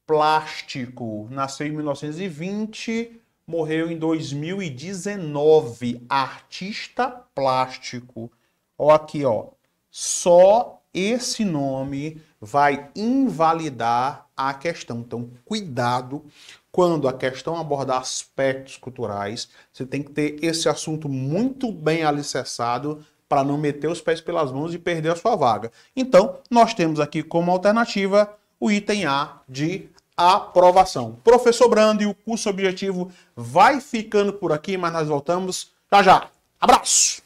plástico. 0.06 1.28
Nasceu 1.30 1.66
em 1.66 1.72
1920, 1.72 3.20
morreu 3.46 3.90
em 3.90 3.98
2019. 3.98 6.06
Artista 6.08 7.10
plástico. 7.34 8.32
Ó 8.76 8.90
aqui, 8.90 9.24
ó. 9.24 9.48
Só 9.90 10.82
esse 10.94 11.44
nome 11.44 12.22
vai 12.40 12.88
invalidar 12.94 14.26
a 14.36 14.54
questão. 14.54 15.00
Então, 15.00 15.30
cuidado 15.44 16.24
quando 16.70 17.06
a 17.06 17.12
questão 17.12 17.56
abordar 17.56 18.00
aspectos 18.00 18.76
culturais. 18.76 19.48
Você 19.72 19.86
tem 19.86 20.02
que 20.02 20.10
ter 20.10 20.36
esse 20.42 20.68
assunto 20.68 21.08
muito 21.08 21.70
bem 21.70 22.02
alicerçado 22.02 23.04
para 23.28 23.44
não 23.44 23.56
meter 23.56 23.88
os 23.88 24.00
pés 24.00 24.20
pelas 24.20 24.52
mãos 24.52 24.74
e 24.74 24.78
perder 24.78 25.12
a 25.12 25.16
sua 25.16 25.36
vaga. 25.36 25.70
Então, 25.96 26.38
nós 26.50 26.74
temos 26.74 27.00
aqui 27.00 27.22
como 27.22 27.50
alternativa 27.50 28.32
o 28.60 28.70
item 28.70 29.06
A 29.06 29.40
de 29.48 29.88
aprovação. 30.16 31.18
Professor 31.24 31.68
Brando 31.68 32.02
e 32.02 32.06
o 32.06 32.14
curso 32.14 32.48
objetivo 32.48 33.10
vai 33.34 33.80
ficando 33.80 34.32
por 34.32 34.52
aqui, 34.52 34.76
mas 34.76 34.92
nós 34.92 35.08
voltamos 35.08 35.72
já 35.90 36.02
já. 36.02 36.28
Abraço! 36.60 37.23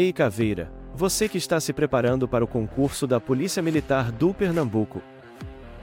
Ei 0.00 0.14
Caveira, 0.14 0.72
você 0.94 1.28
que 1.28 1.36
está 1.36 1.60
se 1.60 1.74
preparando 1.74 2.26
para 2.26 2.42
o 2.42 2.48
concurso 2.48 3.06
da 3.06 3.20
Polícia 3.20 3.62
Militar 3.62 4.10
do 4.10 4.32
Pernambuco, 4.32 5.02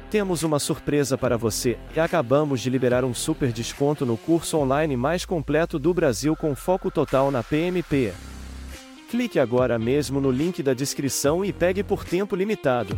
temos 0.10 0.42
uma 0.42 0.58
surpresa 0.58 1.16
para 1.16 1.38
você 1.38 1.78
e 1.96 2.00
acabamos 2.00 2.60
de 2.60 2.68
liberar 2.68 3.06
um 3.06 3.14
super 3.14 3.52
desconto 3.52 4.08
no 4.08 4.18
curso 4.18 4.58
online 4.58 4.98
mais 4.98 5.24
completo 5.24 5.78
do 5.78 5.94
Brasil 5.94 6.36
com 6.36 6.56
foco 6.56 6.90
total 6.90 7.30
na 7.30 7.44
PMP. 7.44 8.12
Clique 9.12 9.40
agora 9.40 9.78
mesmo 9.78 10.20
no 10.20 10.32
link 10.32 10.64
da 10.64 10.74
descrição 10.74 11.46
e 11.46 11.54
pegue 11.54 11.84
por 11.84 12.04
tempo 12.04 12.36
limitado. 12.36 12.98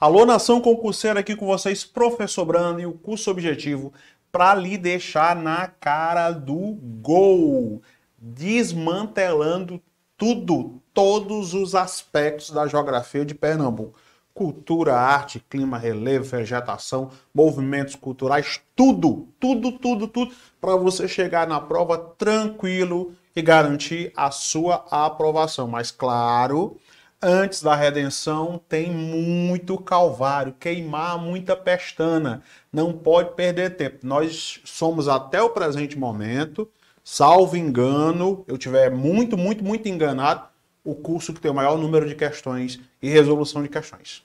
Alô, 0.00 0.24
nação 0.24 0.62
concurseira, 0.62 1.20
aqui 1.20 1.36
com 1.36 1.44
vocês, 1.44 1.84
professor 1.84 2.46
Brando 2.46 2.80
e 2.80 2.86
o 2.86 2.92
curso 2.94 3.30
objetivo 3.30 3.92
para 4.32 4.54
lhe 4.54 4.78
deixar 4.78 5.36
na 5.36 5.66
cara 5.66 6.30
do 6.30 6.72
gol 7.02 7.82
desmantelando 8.16 9.78
tudo, 10.16 10.80
todos 10.94 11.52
os 11.52 11.74
aspectos 11.74 12.50
da 12.50 12.66
geografia 12.66 13.26
de 13.26 13.34
Pernambuco. 13.34 13.98
Cultura, 14.32 14.96
arte, 14.96 15.38
clima, 15.50 15.76
relevo, 15.76 16.24
vegetação, 16.24 17.10
movimentos 17.34 17.94
culturais, 17.94 18.58
tudo, 18.74 19.28
tudo, 19.38 19.72
tudo, 19.72 20.08
tudo, 20.08 20.34
para 20.58 20.76
você 20.76 21.06
chegar 21.06 21.46
na 21.46 21.60
prova 21.60 21.98
tranquilo 21.98 23.12
e 23.36 23.42
garantir 23.42 24.14
a 24.16 24.30
sua 24.30 24.86
aprovação. 24.90 25.68
Mas 25.68 25.90
claro, 25.90 26.78
antes 27.22 27.62
da 27.62 27.74
redenção 27.74 28.60
tem 28.68 28.90
muito 28.90 29.78
calvário, 29.78 30.54
queimar 30.58 31.18
muita 31.18 31.56
pestana. 31.56 32.42
Não 32.72 32.92
pode 32.92 33.34
perder 33.34 33.76
tempo. 33.76 34.06
Nós 34.06 34.60
somos 34.64 35.08
até 35.08 35.42
o 35.42 35.50
presente 35.50 35.98
momento 35.98 36.68
salvo 37.04 37.56
engano, 37.56 38.44
eu 38.46 38.56
tiver 38.56 38.90
muito, 38.90 39.36
muito, 39.36 39.64
muito 39.64 39.88
enganado, 39.88 40.48
o 40.84 40.94
curso 40.94 41.34
que 41.34 41.40
tem 41.40 41.50
o 41.50 41.54
maior 41.54 41.76
número 41.76 42.08
de 42.08 42.14
questões 42.14 42.80
e 43.02 43.08
resolução 43.08 43.62
de 43.62 43.68
questões. 43.68 44.22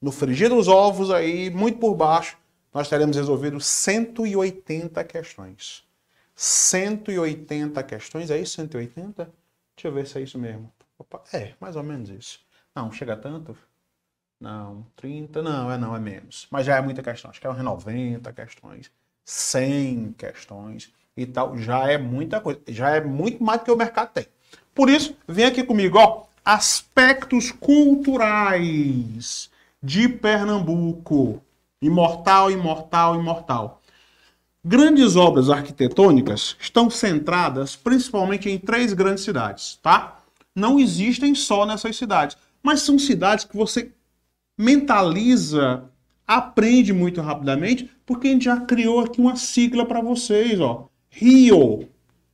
No 0.00 0.12
frigir 0.12 0.50
dos 0.50 0.68
ovos 0.68 1.10
aí, 1.10 1.50
muito 1.50 1.78
por 1.78 1.94
baixo, 1.94 2.36
nós 2.72 2.88
teremos 2.88 3.16
resolvido 3.16 3.58
180 3.58 5.02
questões. 5.04 5.82
180 6.34 7.82
questões, 7.82 8.30
é 8.30 8.38
isso 8.38 8.56
180? 8.56 9.24
Deixa 9.74 9.88
eu 9.88 9.92
ver 9.92 10.06
se 10.06 10.18
é 10.18 10.22
isso 10.22 10.38
mesmo. 10.38 10.70
Opa, 11.10 11.22
é, 11.32 11.54
mais 11.60 11.76
ou 11.76 11.82
menos 11.82 12.10
isso. 12.10 12.40
Não, 12.74 12.92
chega 12.92 13.16
tanto? 13.16 13.56
Não, 14.40 14.86
30, 14.96 15.42
não, 15.42 15.70
é 15.70 15.78
não, 15.78 15.96
é 15.96 16.00
menos. 16.00 16.46
Mas 16.50 16.66
já 16.66 16.76
é 16.76 16.82
muita 16.82 17.02
questão, 17.02 17.30
acho 17.30 17.40
que 17.40 17.46
é 17.46 17.50
uns 17.50 17.62
90 17.62 18.32
questões, 18.32 18.90
100 19.24 20.14
questões 20.18 20.92
e 21.16 21.24
tal, 21.24 21.56
já 21.56 21.90
é 21.90 21.96
muita 21.96 22.40
coisa, 22.40 22.60
já 22.68 22.90
é 22.90 23.00
muito 23.00 23.42
mais 23.42 23.60
do 23.60 23.64
que 23.64 23.70
o 23.70 23.76
mercado 23.76 24.12
tem. 24.12 24.26
Por 24.74 24.90
isso, 24.90 25.16
vem 25.26 25.46
aqui 25.46 25.64
comigo, 25.64 25.98
ó, 25.98 26.24
aspectos 26.44 27.50
culturais 27.50 29.50
de 29.82 30.08
Pernambuco. 30.08 31.42
Imortal, 31.80 32.50
imortal, 32.50 33.18
imortal. 33.18 33.80
Grandes 34.62 35.16
obras 35.16 35.48
arquitetônicas 35.48 36.56
estão 36.60 36.90
centradas 36.90 37.76
principalmente 37.76 38.50
em 38.50 38.58
três 38.58 38.92
grandes 38.92 39.24
cidades, 39.24 39.78
tá? 39.82 40.20
Não 40.56 40.80
existem 40.80 41.34
só 41.34 41.66
nessas 41.66 41.96
cidades, 41.96 42.34
mas 42.62 42.80
são 42.80 42.98
cidades 42.98 43.44
que 43.44 43.54
você 43.54 43.92
mentaliza, 44.56 45.84
aprende 46.26 46.94
muito 46.94 47.20
rapidamente, 47.20 47.90
porque 48.06 48.28
a 48.28 48.30
gente 48.30 48.46
já 48.46 48.58
criou 48.58 49.00
aqui 49.00 49.20
uma 49.20 49.36
sigla 49.36 49.84
para 49.84 50.00
vocês, 50.00 50.58
ó. 50.58 50.88
Rio, 51.10 51.86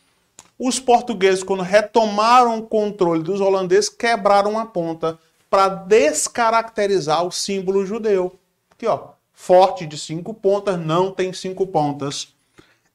Os 0.59 0.81
portugueses, 0.81 1.43
quando 1.43 1.63
retomaram 1.63 2.59
o 2.59 2.63
controle 2.63 3.23
dos 3.23 3.41
holandeses, 3.41 3.91
quebraram 3.91 4.59
a 4.59 4.65
ponta 4.65 5.19
para 5.51 5.69
descaracterizar 5.69 7.25
o 7.25 7.31
símbolo 7.31 7.85
judeu. 7.85 8.39
Aqui, 8.71 8.87
ó, 8.87 9.11
forte 9.33 9.87
de 9.87 9.99
cinco 9.99 10.33
pontas, 10.33 10.79
não 10.79 11.11
tem 11.11 11.33
cinco 11.33 11.67
pontas. 11.67 12.29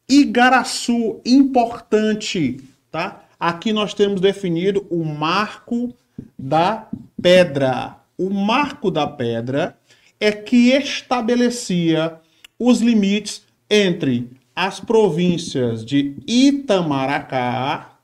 Igaraçu, 0.09 1.21
importante, 1.25 2.63
tá? 2.91 3.23
Aqui 3.39 3.71
nós 3.71 3.93
temos 3.93 4.19
definido 4.19 4.85
o 4.89 5.03
marco 5.05 5.93
da 6.37 6.87
pedra. 7.21 7.97
O 8.17 8.29
marco 8.29 8.91
da 8.91 9.07
pedra 9.07 9.77
é 10.21 10.31
que 10.31 10.69
estabelecia 10.69 12.19
os 12.59 12.79
limites 12.79 13.41
entre 13.67 14.29
as 14.55 14.79
províncias 14.79 15.83
de 15.83 16.15
Itamaracá 16.27 17.97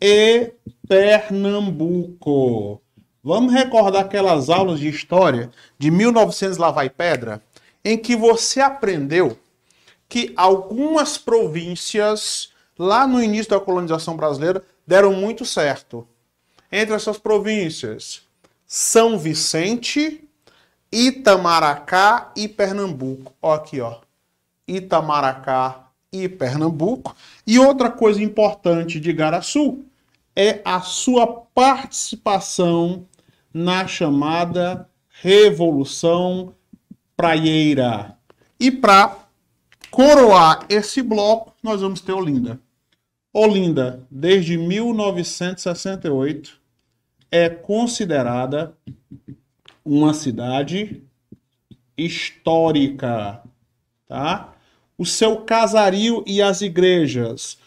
e 0.00 0.52
Pernambuco. 0.88 2.80
Vamos 3.22 3.52
recordar 3.52 4.06
aquelas 4.06 4.48
aulas 4.48 4.80
de 4.80 4.88
história 4.88 5.50
de 5.78 5.90
1900 5.90 6.56
lá 6.56 6.70
vai 6.70 6.88
pedra, 6.88 7.42
em 7.84 7.98
que 7.98 8.16
você 8.16 8.60
aprendeu 8.60 9.38
que 10.08 10.32
algumas 10.34 11.18
províncias 11.18 12.50
lá 12.78 13.06
no 13.06 13.22
início 13.22 13.50
da 13.50 13.60
colonização 13.60 14.16
brasileira 14.16 14.64
deram 14.86 15.12
muito 15.12 15.44
certo. 15.44 16.08
Entre 16.70 16.94
essas 16.94 17.18
províncias, 17.18 18.22
São 18.66 19.18
Vicente, 19.18 20.26
Itamaracá 20.92 22.30
e 22.36 22.46
Pernambuco. 22.46 23.32
Ó 23.40 23.54
aqui, 23.54 23.80
ó. 23.80 24.00
Itamaracá 24.68 25.88
e 26.12 26.28
Pernambuco. 26.28 27.16
E 27.46 27.58
outra 27.58 27.90
coisa 27.90 28.22
importante 28.22 29.00
de 29.00 29.08
Igaraçu 29.10 29.82
é 30.36 30.60
a 30.64 30.80
sua 30.82 31.26
participação 31.26 33.06
na 33.52 33.86
chamada 33.86 34.88
Revolução 35.22 36.54
Praieira. 37.16 38.16
E 38.60 38.70
para 38.70 39.16
coroar 39.90 40.66
esse 40.68 41.02
bloco, 41.02 41.54
nós 41.62 41.80
vamos 41.80 42.00
ter 42.00 42.12
Olinda. 42.12 42.60
Olinda, 43.32 44.06
desde 44.10 44.58
1968, 44.58 46.60
é 47.30 47.48
considerada 47.48 48.74
uma 49.84 50.14
cidade 50.14 51.02
histórica, 51.96 53.42
tá? 54.06 54.54
O 54.96 55.04
seu 55.04 55.38
casario 55.38 56.22
e 56.26 56.40
as 56.40 56.60
igrejas 56.60 57.58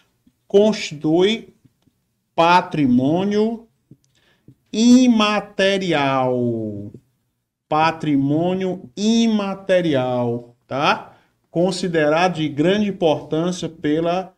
constituem 0.47 1.53
patrimônio 2.35 3.67
imaterial. 4.71 6.33
Patrimônio 7.67 8.89
imaterial, 8.95 10.55
tá? 10.67 11.13
Considerado 11.49 12.35
de 12.35 12.47
grande 12.49 12.89
importância 12.89 13.67
pela 13.67 14.33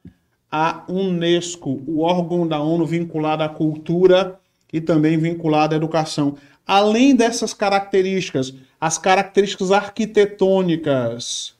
a 0.49 0.85
Unesco, 0.87 1.83
o 1.85 1.99
órgão 1.99 2.47
da 2.47 2.61
ONU 2.61 2.85
vinculado 2.85 3.43
à 3.43 3.49
cultura 3.49 4.39
e 4.71 4.79
também 4.79 5.17
vinculado 5.17 5.73
à 5.73 5.77
educação. 5.77 6.37
Além 6.67 7.15
dessas 7.15 7.53
características, 7.53 8.53
as 8.79 8.97
características 8.97 9.71
arquitetônicas, 9.71 11.55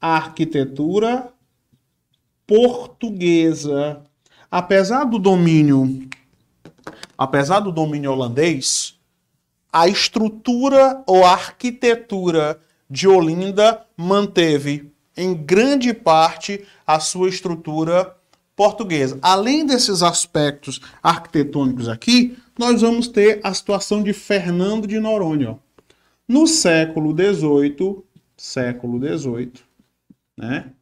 a 0.00 0.16
arquitetura 0.16 1.30
portuguesa, 2.46 4.02
apesar 4.50 5.04
do 5.04 5.18
domínio 5.18 6.08
apesar 7.18 7.58
do 7.58 7.72
domínio 7.72 8.12
holandês, 8.12 8.94
a 9.72 9.88
estrutura 9.88 11.02
ou 11.04 11.24
a 11.24 11.32
arquitetura 11.32 12.60
de 12.88 13.08
Olinda 13.08 13.84
manteve 13.96 14.92
em 15.16 15.34
grande 15.34 15.92
parte 15.92 16.64
a 16.86 17.00
sua 17.00 17.28
estrutura 17.28 18.16
portuguesa. 18.54 19.18
Além 19.20 19.66
desses 19.66 20.02
aspectos 20.02 20.80
arquitetônicos 21.02 21.88
aqui, 21.88 22.38
nós 22.58 22.82
vamos 22.82 23.06
ter 23.06 23.40
a 23.44 23.54
situação 23.54 24.02
de 24.02 24.12
Fernando 24.12 24.86
de 24.86 24.98
Noronha. 24.98 25.58
No 26.26 26.46
século 26.46 27.12
XVIII, 27.16 28.02
século 28.36 28.98
XVIII, 28.98 29.52
né, 30.36 30.72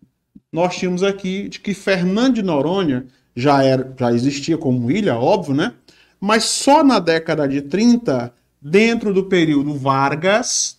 nós 0.51 0.77
tínhamos 0.77 1.03
aqui 1.03 1.49
de 1.49 1.61
que 1.61 1.75
Fernando 1.75 2.37
de 2.37 2.43
Noronha 2.43 3.07
já, 3.35 3.63
era, 3.63 3.95
já 3.99 4.11
existia 4.11 4.57
como 4.57 4.91
ilha, 4.91 5.17
óbvio, 5.17 5.55
né? 5.55 5.75
Mas 6.19 6.45
só 6.45 6.83
na 6.83 6.99
década 6.99 7.47
de 7.47 7.61
30, 7.61 8.33
dentro 8.61 9.13
do 9.13 9.25
período 9.25 9.75
Vargas, 9.75 10.79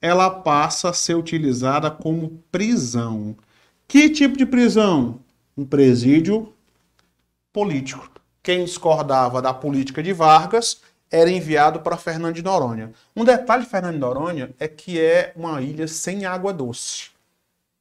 ela 0.00 0.30
passa 0.30 0.90
a 0.90 0.94
ser 0.94 1.14
utilizada 1.14 1.90
como 1.90 2.42
prisão. 2.50 3.36
Que 3.86 4.08
tipo 4.08 4.36
de 4.36 4.46
prisão? 4.46 5.20
Um 5.56 5.64
presídio 5.64 6.52
político. 7.52 8.17
Quem 8.48 8.64
discordava 8.64 9.42
da 9.42 9.52
política 9.52 10.02
de 10.02 10.10
Vargas 10.14 10.80
era 11.10 11.30
enviado 11.30 11.80
para 11.80 11.98
Fernando 11.98 12.34
de 12.34 12.42
Noronha. 12.42 12.92
Um 13.14 13.22
detalhe 13.22 13.64
de 13.64 13.68
Fernando 13.68 13.92
de 13.92 13.98
Noronha 13.98 14.54
é 14.58 14.66
que 14.66 14.98
é 14.98 15.34
uma 15.36 15.60
ilha 15.60 15.86
sem 15.86 16.24
água 16.24 16.50
doce. 16.50 17.10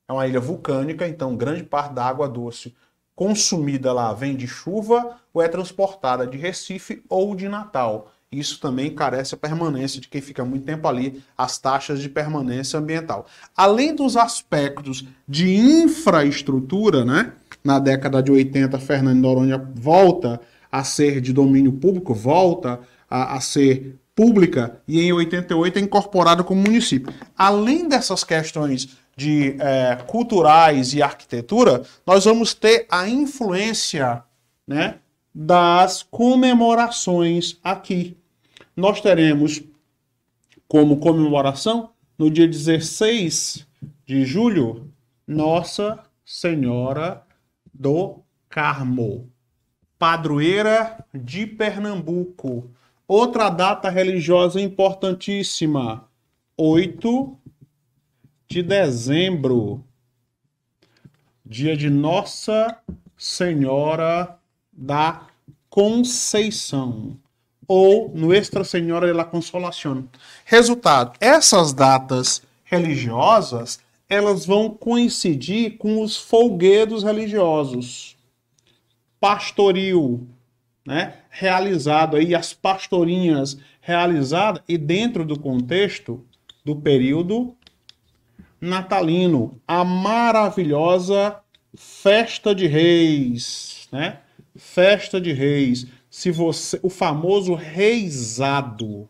É 0.09 0.11
uma 0.11 0.27
ilha 0.27 0.41
vulcânica, 0.41 1.07
então 1.07 1.37
grande 1.37 1.63
parte 1.63 1.93
da 1.93 2.03
água 2.03 2.27
doce 2.27 2.75
consumida 3.15 3.93
lá 3.93 4.11
vem 4.11 4.35
de 4.35 4.45
chuva 4.45 5.15
ou 5.33 5.41
é 5.41 5.47
transportada 5.47 6.27
de 6.27 6.37
Recife 6.37 7.01
ou 7.07 7.33
de 7.33 7.47
Natal. 7.47 8.11
Isso 8.29 8.59
também 8.59 8.93
carece 8.93 9.35
a 9.35 9.37
permanência 9.37 10.01
de 10.01 10.09
quem 10.09 10.19
fica 10.19 10.43
muito 10.43 10.65
tempo 10.65 10.85
ali, 10.85 11.23
as 11.37 11.57
taxas 11.57 12.01
de 12.01 12.09
permanência 12.09 12.77
ambiental. 12.77 13.25
Além 13.55 13.95
dos 13.95 14.17
aspectos 14.17 15.05
de 15.25 15.55
infraestrutura, 15.55 17.05
né? 17.05 17.31
Na 17.63 17.79
década 17.79 18.21
de 18.21 18.33
80, 18.33 18.77
Fernando 18.79 19.21
Noronha 19.21 19.57
volta 19.73 20.41
a 20.71 20.83
ser 20.83 21.21
de 21.21 21.33
domínio 21.33 21.71
público, 21.73 22.13
volta 22.13 22.79
a, 23.09 23.35
a 23.35 23.41
ser 23.41 23.97
pública 24.15 24.81
e 24.87 24.99
em 24.99 25.13
88 25.13 25.77
é 25.77 25.81
incorporada 25.81 26.43
como 26.43 26.61
município. 26.61 27.13
Além 27.37 27.87
dessas 27.87 28.23
questões 28.23 28.97
de 29.15 29.55
é, 29.59 29.95
culturais 30.07 30.93
e 30.93 31.01
arquitetura, 31.01 31.83
nós 32.05 32.25
vamos 32.25 32.53
ter 32.53 32.85
a 32.89 33.07
influência 33.07 34.23
né, 34.67 34.95
das 35.33 36.03
comemorações 36.03 37.57
aqui. 37.63 38.17
Nós 38.75 39.01
teremos 39.01 39.61
como 40.67 40.97
comemoração, 40.97 41.91
no 42.17 42.29
dia 42.29 42.47
16 42.47 43.65
de 44.05 44.25
julho, 44.25 44.91
Nossa 45.27 45.99
Senhora 46.25 47.23
do 47.73 48.19
Carmo, 48.49 49.29
padroeira 49.97 51.03
de 51.13 51.45
Pernambuco. 51.45 52.69
Outra 53.07 53.49
data 53.49 53.89
religiosa 53.89 54.59
importantíssima, 54.59 56.07
8 56.57 57.37
de 58.49 58.61
dezembro, 58.61 59.83
dia 61.45 61.77
de 61.77 61.89
Nossa 61.89 62.77
Senhora 63.17 64.37
da 64.71 65.27
Conceição, 65.69 67.17
ou 67.67 68.11
Nuestra 68.13 68.63
Senhora 68.63 69.07
de 69.07 69.13
la 69.13 69.23
Consolación. 69.23 70.05
Resultado, 70.43 71.13
essas 71.19 71.71
datas 71.71 72.41
religiosas, 72.65 73.79
elas 74.09 74.45
vão 74.45 74.69
coincidir 74.69 75.77
com 75.77 76.01
os 76.01 76.17
folguedos 76.17 77.03
religiosos. 77.03 78.16
Pastoril, 79.19 80.27
né, 80.85 81.15
realizado 81.29 82.15
aí, 82.15 82.33
as 82.33 82.53
pastorinhas 82.53 83.57
realizadas, 83.81 84.61
e 84.67 84.77
dentro 84.77 85.25
do 85.25 85.39
contexto 85.39 86.25
do 86.63 86.75
período 86.75 87.55
natalino, 88.59 89.59
a 89.67 89.83
maravilhosa 89.83 91.37
festa 91.75 92.53
de 92.53 92.67
reis, 92.67 93.87
né? 93.91 94.19
Festa 94.55 95.21
de 95.21 95.31
reis. 95.31 95.87
Se 96.09 96.31
você, 96.31 96.79
o 96.81 96.89
famoso 96.89 97.53
reisado. 97.53 99.07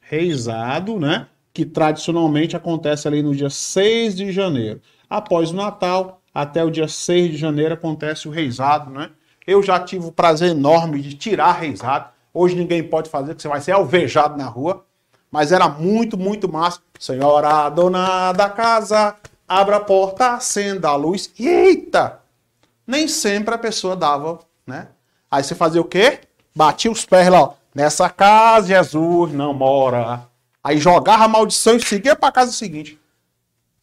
Reisado, 0.00 0.98
né? 0.98 1.26
Que 1.52 1.64
tradicionalmente 1.64 2.54
acontece 2.54 3.08
ali 3.08 3.22
no 3.22 3.34
dia 3.34 3.50
6 3.50 4.16
de 4.16 4.30
janeiro. 4.30 4.80
Após 5.08 5.50
o 5.50 5.56
Natal, 5.56 6.19
até 6.34 6.64
o 6.64 6.70
dia 6.70 6.88
6 6.88 7.32
de 7.32 7.36
janeiro 7.36 7.74
acontece 7.74 8.28
o 8.28 8.30
reisado, 8.30 8.90
né? 8.90 9.10
Eu 9.46 9.62
já 9.62 9.80
tive 9.80 10.06
o 10.06 10.12
prazer 10.12 10.50
enorme 10.50 11.00
de 11.00 11.14
tirar 11.14 11.52
reisado. 11.52 12.10
Hoje 12.32 12.54
ninguém 12.54 12.82
pode 12.82 13.10
fazer, 13.10 13.28
porque 13.28 13.42
você 13.42 13.48
vai 13.48 13.60
ser 13.60 13.72
alvejado 13.72 14.36
na 14.36 14.46
rua. 14.46 14.84
Mas 15.30 15.52
era 15.52 15.68
muito, 15.68 16.16
muito 16.16 16.50
massa. 16.50 16.80
Senhora, 16.98 17.68
dona 17.68 18.32
da 18.32 18.48
casa, 18.48 19.16
abra 19.48 19.76
a 19.76 19.80
porta, 19.80 20.34
acenda 20.34 20.88
a 20.88 20.96
luz. 20.96 21.32
Eita! 21.38 22.20
Nem 22.86 23.08
sempre 23.08 23.54
a 23.54 23.58
pessoa 23.58 23.96
dava, 23.96 24.40
né? 24.66 24.88
Aí 25.30 25.42
você 25.42 25.54
fazia 25.54 25.80
o 25.80 25.84
quê? 25.84 26.20
Batia 26.54 26.90
os 26.90 27.04
pés 27.04 27.28
lá, 27.28 27.42
ó. 27.42 27.54
Nessa 27.74 28.10
casa 28.10 28.68
Jesus 28.68 29.32
não 29.32 29.54
mora. 29.54 30.26
Aí 30.62 30.78
jogava 30.78 31.24
a 31.24 31.28
maldição 31.28 31.76
e 31.76 31.80
seguia 31.80 32.16
para 32.16 32.32
casa 32.32 32.52
seguinte. 32.52 32.99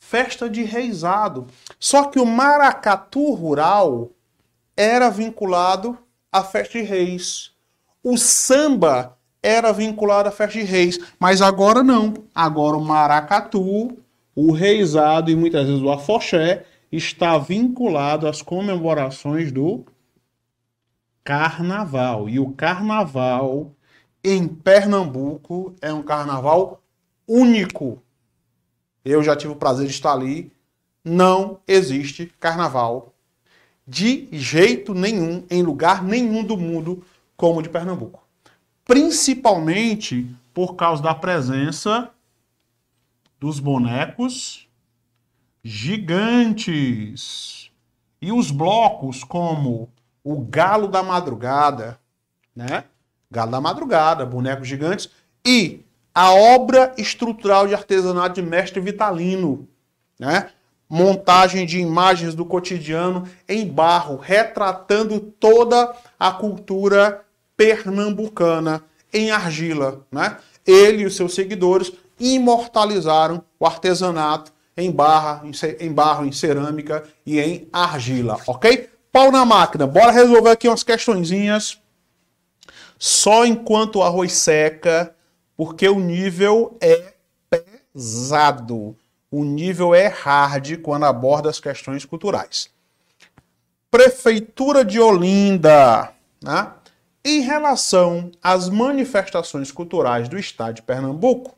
Festa 0.09 0.49
de 0.49 0.63
reizado. 0.63 1.47
Só 1.77 2.05
que 2.05 2.17
o 2.17 2.25
maracatu 2.25 3.33
rural 3.33 4.11
era 4.77 5.09
vinculado 5.09 5.97
à 6.31 6.41
festa 6.45 6.79
de 6.79 6.85
reis. 6.85 7.51
O 8.01 8.17
samba 8.17 9.17
era 9.43 9.73
vinculado 9.73 10.29
à 10.29 10.31
festa 10.31 10.59
de 10.59 10.63
reis, 10.63 10.97
mas 11.19 11.41
agora 11.41 11.83
não. 11.83 12.13
Agora 12.33 12.77
o 12.77 12.81
maracatu, 12.81 13.97
o 14.33 14.53
reizado 14.53 15.29
e 15.29 15.35
muitas 15.35 15.67
vezes 15.67 15.83
o 15.83 15.91
afoxé 15.91 16.63
está 16.89 17.37
vinculado 17.37 18.29
às 18.29 18.41
comemorações 18.41 19.51
do 19.51 19.83
carnaval. 21.21 22.29
E 22.29 22.39
o 22.39 22.53
carnaval 22.53 23.73
em 24.23 24.47
Pernambuco 24.47 25.75
é 25.81 25.91
um 25.91 26.01
carnaval 26.01 26.81
único. 27.27 28.01
Eu 29.09 29.23
já 29.23 29.35
tive 29.35 29.53
o 29.53 29.55
prazer 29.55 29.85
de 29.85 29.93
estar 29.93 30.11
ali. 30.11 30.51
Não 31.03 31.61
existe 31.65 32.25
carnaval 32.39 33.13
de 33.87 34.27
jeito 34.33 34.93
nenhum, 34.93 35.45
em 35.49 35.63
lugar 35.63 36.03
nenhum 36.03 36.43
do 36.43 36.57
mundo, 36.57 37.01
como 37.37 37.59
o 37.59 37.61
de 37.61 37.69
Pernambuco. 37.69 38.27
Principalmente 38.83 40.35
por 40.53 40.75
causa 40.75 41.01
da 41.01 41.15
presença 41.15 42.11
dos 43.39 43.61
bonecos 43.61 44.67
gigantes. 45.63 47.71
E 48.21 48.33
os 48.33 48.51
blocos 48.51 49.23
como 49.23 49.89
o 50.21 50.41
Galo 50.41 50.89
da 50.89 51.01
Madrugada, 51.01 51.97
né? 52.53 52.83
Galo 53.31 53.51
da 53.51 53.61
Madrugada, 53.61 54.25
bonecos 54.25 54.67
gigantes 54.67 55.09
e 55.45 55.85
a 56.17 56.33
obra 56.33 56.95
estrutural 56.97 57.67
de 57.67 57.75
artesanato 57.75 58.41
de 58.41 58.47
Mestre 58.47 58.79
Vitalino, 58.79 59.67
né? 60.19 60.49
montagem 60.89 61.63
de 61.63 61.77
imagens 61.79 62.33
do 62.33 62.43
cotidiano 62.43 63.29
em 63.47 63.67
barro, 63.67 64.17
retratando 64.17 65.19
toda 65.19 65.95
a 66.19 66.31
cultura 66.31 67.23
pernambucana 67.55 68.81
em 69.13 69.29
argila. 69.29 70.07
Né? 70.11 70.37
Ele 70.65 71.03
e 71.03 71.05
os 71.05 71.15
seus 71.15 71.35
seguidores 71.35 71.93
imortalizaram 72.19 73.43
o 73.59 73.67
artesanato 73.67 74.51
em, 74.75 74.91
barra, 74.91 75.43
em 75.79 75.91
barro, 75.91 76.25
em 76.25 76.31
cerâmica 76.31 77.03
e 77.27 77.39
em 77.39 77.67
argila, 77.71 78.39
ok? 78.47 78.89
Pau 79.11 79.31
na 79.31 79.45
máquina, 79.45 79.85
bora 79.85 80.11
resolver 80.11 80.49
aqui 80.49 80.67
umas 80.67 80.81
questõezinhas. 80.81 81.77
Só 82.97 83.45
enquanto 83.45 83.97
o 83.97 84.03
arroz 84.03 84.33
seca, 84.33 85.13
porque 85.57 85.89
o 85.89 85.99
nível 85.99 86.77
é 86.79 87.13
pesado 87.49 88.95
o 89.29 89.43
nível 89.43 89.93
é 89.93 90.07
hard 90.07 90.77
quando 90.81 91.03
aborda 91.03 91.49
as 91.49 91.59
questões 91.59 92.05
culturais. 92.05 92.69
Prefeitura 93.91 94.85
de 94.85 94.99
Olinda, 94.99 96.13
né? 96.41 96.71
em 97.23 97.41
relação 97.41 98.31
às 98.41 98.69
manifestações 98.69 99.71
culturais 99.71 100.29
do 100.29 100.37
estado 100.37 100.75
de 100.75 100.81
Pernambuco, 100.81 101.57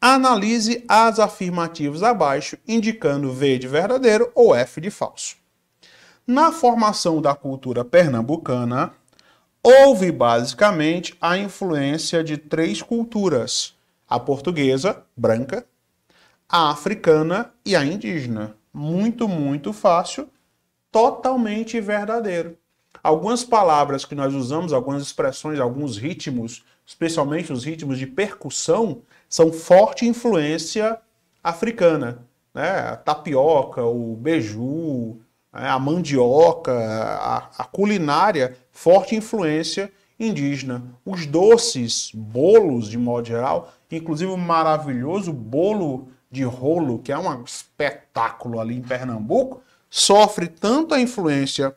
analise 0.00 0.84
as 0.88 1.20
afirmativas 1.20 2.02
abaixo, 2.02 2.58
indicando 2.66 3.32
V 3.32 3.58
de 3.58 3.68
verdadeiro 3.68 4.30
ou 4.34 4.54
F 4.54 4.80
de 4.80 4.90
falso. 4.90 5.36
Na 6.26 6.50
formação 6.52 7.22
da 7.22 7.34
cultura 7.34 7.84
pernambucana, 7.84 8.92
houve 9.62 10.10
basicamente 10.10 11.16
a 11.20 11.36
influência 11.36 12.22
de 12.22 12.36
três 12.36 12.82
culturas: 12.82 13.74
a 14.08 14.18
portuguesa, 14.18 15.02
branca, 15.16 15.66
a 16.48 16.70
africana 16.70 17.52
e 17.64 17.76
a 17.76 17.84
indígena. 17.84 18.54
Muito, 18.72 19.28
muito 19.28 19.72
fácil, 19.72 20.28
totalmente 20.90 21.80
verdadeiro. 21.80 22.56
Algumas 23.02 23.44
palavras 23.44 24.04
que 24.04 24.14
nós 24.14 24.34
usamos, 24.34 24.72
algumas 24.72 25.02
expressões, 25.02 25.60
alguns 25.60 25.96
ritmos, 25.96 26.64
especialmente 26.86 27.52
os 27.52 27.64
ritmos 27.64 27.98
de 27.98 28.06
percussão, 28.06 29.02
são 29.28 29.52
forte 29.52 30.06
influência 30.06 30.98
africana. 31.42 32.26
Né? 32.52 32.68
A 32.68 32.96
tapioca, 32.96 33.84
o 33.84 34.16
beiju? 34.16 35.20
A 35.66 35.78
mandioca, 35.78 36.72
a, 36.72 37.50
a 37.58 37.64
culinária, 37.64 38.56
forte 38.70 39.16
influência 39.16 39.92
indígena. 40.18 40.82
Os 41.04 41.26
doces, 41.26 42.10
bolos, 42.14 42.88
de 42.88 42.98
modo 42.98 43.26
geral, 43.26 43.72
inclusive 43.90 44.30
o 44.30 44.36
maravilhoso 44.36 45.32
bolo 45.32 46.08
de 46.30 46.44
rolo, 46.44 46.98
que 46.98 47.10
é 47.10 47.18
um 47.18 47.42
espetáculo 47.42 48.60
ali 48.60 48.76
em 48.76 48.82
Pernambuco, 48.82 49.62
sofre 49.88 50.46
tanto 50.46 50.94
a 50.94 51.00
influência 51.00 51.74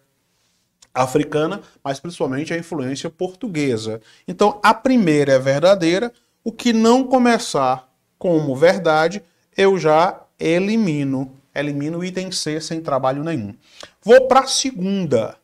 africana, 0.93 1.61
mas 1.83 1.99
principalmente 1.99 2.53
a 2.53 2.57
influência 2.57 3.09
portuguesa. 3.09 4.01
Então, 4.27 4.59
a 4.61 4.73
primeira 4.73 5.33
é 5.33 5.39
verdadeira, 5.39 6.11
o 6.43 6.51
que 6.51 6.73
não 6.73 7.03
começar 7.03 7.89
como 8.17 8.55
verdade, 8.55 9.23
eu 9.55 9.77
já 9.77 10.21
elimino. 10.39 11.40
Elimino 11.53 11.99
o 11.99 12.05
item 12.05 12.31
C 12.31 12.61
sem 12.61 12.81
trabalho 12.81 13.23
nenhum. 13.23 13.53
Vou 14.01 14.27
para 14.27 14.41
a 14.41 14.47
segunda. 14.47 15.35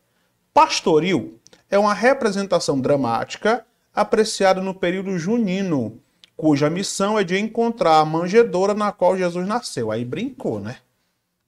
Pastoril 0.54 1.40
é 1.70 1.78
uma 1.78 1.94
representação 1.94 2.80
dramática 2.80 3.66
apreciada 3.94 4.62
no 4.62 4.74
período 4.74 5.18
junino, 5.18 6.00
cuja 6.36 6.70
missão 6.70 7.18
é 7.18 7.24
de 7.24 7.38
encontrar 7.38 7.98
a 8.00 8.06
manjedoura 8.06 8.74
na 8.74 8.92
qual 8.92 9.18
Jesus 9.18 9.48
nasceu. 9.48 9.92
Aí 9.92 10.06
brincou, 10.06 10.60
né? 10.60 10.78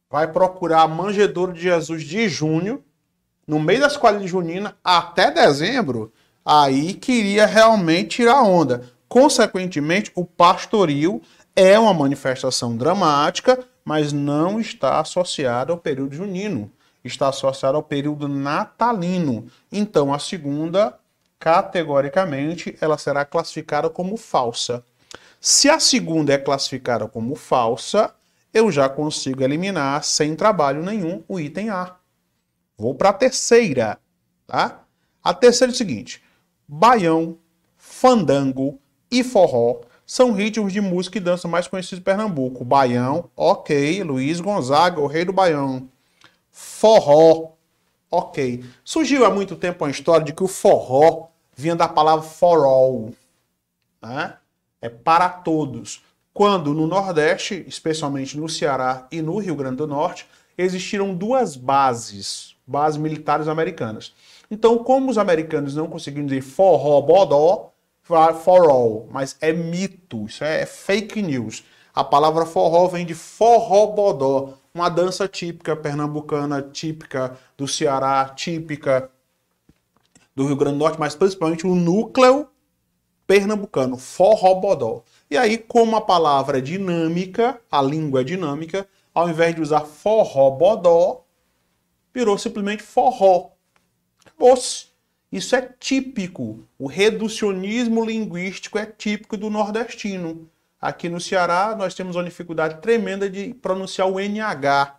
Vai 0.09 0.31
procurar 0.31 0.81
a 0.81 0.87
manjedoura 0.87 1.53
de 1.53 1.61
Jesus 1.61 2.03
de 2.03 2.27
junho, 2.27 2.83
no 3.47 3.59
meio 3.59 3.79
das 3.79 3.95
quadrilhas 3.95 4.31
juninas, 4.31 4.73
até 4.83 5.29
dezembro. 5.29 6.11
Aí 6.43 6.93
queria 6.95 7.45
realmente 7.45 8.17
tirar 8.17 8.41
onda. 8.41 8.89
Consequentemente, 9.07 10.11
o 10.15 10.25
pastoril 10.25 11.21
é 11.55 11.77
uma 11.77 11.93
manifestação 11.93 12.75
dramática, 12.75 13.63
mas 13.83 14.13
não 14.13 14.59
está 14.59 14.99
associada 14.99 15.71
ao 15.71 15.77
período 15.77 16.15
junino. 16.15 16.71
Está 17.03 17.29
associada 17.29 17.77
ao 17.77 17.83
período 17.83 18.27
natalino. 18.27 19.47
Então, 19.71 20.13
a 20.13 20.19
segunda 20.19 20.97
categoricamente 21.39 22.77
ela 22.81 22.97
será 22.97 23.23
classificada 23.23 23.89
como 23.89 24.17
falsa. 24.17 24.83
Se 25.39 25.69
a 25.69 25.79
segunda 25.79 26.33
é 26.33 26.37
classificada 26.37 27.07
como 27.07 27.33
falsa, 27.33 28.13
eu 28.53 28.71
já 28.71 28.89
consigo 28.89 29.41
eliminar 29.41 30.03
sem 30.03 30.35
trabalho 30.35 30.83
nenhum 30.83 31.23
o 31.27 31.39
item 31.39 31.69
A. 31.69 31.95
Vou 32.77 32.93
para 32.93 33.09
a 33.09 33.13
terceira, 33.13 33.97
tá? 34.45 34.83
A 35.23 35.33
terceira 35.33 35.71
é 35.71 35.75
o 35.75 35.77
seguinte: 35.77 36.21
baião, 36.67 37.37
fandango 37.77 38.79
e 39.09 39.23
forró 39.23 39.81
são 40.09 40.31
ritmos 40.31 40.73
de 40.73 40.81
música 40.81 41.19
e 41.19 41.21
dança 41.21 41.47
mais 41.47 41.67
conhecidos 41.67 41.99
em 41.99 42.03
Pernambuco. 42.03 42.65
Baião, 42.65 43.29
ok. 43.37 44.01
Luiz 44.01 44.41
Gonzaga, 44.41 44.99
o 44.99 45.05
rei 45.05 45.23
do 45.23 45.31
baião. 45.31 45.87
Forró, 46.49 47.51
ok. 48.09 48.65
Surgiu 48.83 49.23
há 49.23 49.29
muito 49.29 49.55
tempo 49.55 49.85
uma 49.85 49.91
história 49.91 50.25
de 50.25 50.33
que 50.33 50.43
o 50.43 50.47
forró 50.47 51.27
vinha 51.55 51.75
da 51.75 51.87
palavra 51.87 52.27
for 52.27 52.65
all, 52.65 53.11
né? 54.01 54.37
é 54.81 54.89
para 54.89 55.29
todos. 55.29 56.01
Quando 56.33 56.73
no 56.73 56.87
Nordeste, 56.87 57.63
especialmente 57.67 58.35
no 58.35 58.49
Ceará 58.49 59.07
e 59.11 59.21
no 59.21 59.37
Rio 59.37 59.53
Grande 59.53 59.77
do 59.77 59.85
Norte, 59.85 60.25
existiram 60.57 61.13
duas 61.13 61.55
bases, 61.55 62.55
bases 62.65 62.97
militares 62.97 63.47
americanas. 63.47 64.11
Então, 64.49 64.79
como 64.79 65.11
os 65.11 65.19
americanos 65.19 65.75
não 65.75 65.87
conseguiram 65.87 66.25
dizer 66.25 66.41
forró 66.41 66.99
bodó, 66.99 67.69
for 68.43 68.69
all, 68.69 69.07
mas 69.11 69.37
é 69.39 69.53
mito, 69.53 70.25
isso 70.25 70.43
é 70.43 70.65
fake 70.65 71.21
news. 71.21 71.63
A 71.93 72.03
palavra 72.03 72.45
forró 72.45 72.87
vem 72.87 73.05
de 73.05 73.13
forró 73.13 73.87
bodó, 73.87 74.57
uma 74.73 74.89
dança 74.89 75.27
típica 75.27 75.75
pernambucana, 75.75 76.61
típica 76.61 77.37
do 77.57 77.67
Ceará, 77.67 78.25
típica 78.35 79.09
do 80.35 80.47
Rio 80.47 80.55
Grande 80.55 80.77
do 80.77 80.79
Norte, 80.79 80.99
mas 80.99 81.15
principalmente 81.15 81.67
o 81.67 81.75
núcleo 81.75 82.47
pernambucano, 83.27 83.97
forró 83.97 84.55
bodó. 84.55 85.03
E 85.29 85.37
aí, 85.37 85.57
como 85.57 85.95
a 85.95 86.01
palavra 86.01 86.57
é 86.57 86.61
dinâmica, 86.61 87.61
a 87.71 87.81
língua 87.81 88.21
é 88.21 88.23
dinâmica, 88.23 88.87
ao 89.13 89.29
invés 89.29 89.53
de 89.53 89.61
usar 89.61 89.81
forró 89.81 90.49
bodó, 90.51 91.25
virou 92.13 92.37
simplesmente 92.37 92.81
forró. 92.81 93.51
Acabou-se. 94.25 94.88
Isso 95.31 95.55
é 95.55 95.61
típico. 95.79 96.63
O 96.77 96.87
reducionismo 96.87 98.03
linguístico 98.03 98.79
é 98.79 98.85
típico 98.85 99.37
do 99.37 99.49
nordestino. 99.49 100.49
Aqui 100.81 101.07
no 101.07 101.19
Ceará, 101.19 101.75
nós 101.77 101.93
temos 101.93 102.15
uma 102.15 102.23
dificuldade 102.23 102.81
tremenda 102.81 103.29
de 103.29 103.53
pronunciar 103.53 104.09
o 104.09 104.19
NH. 104.19 104.95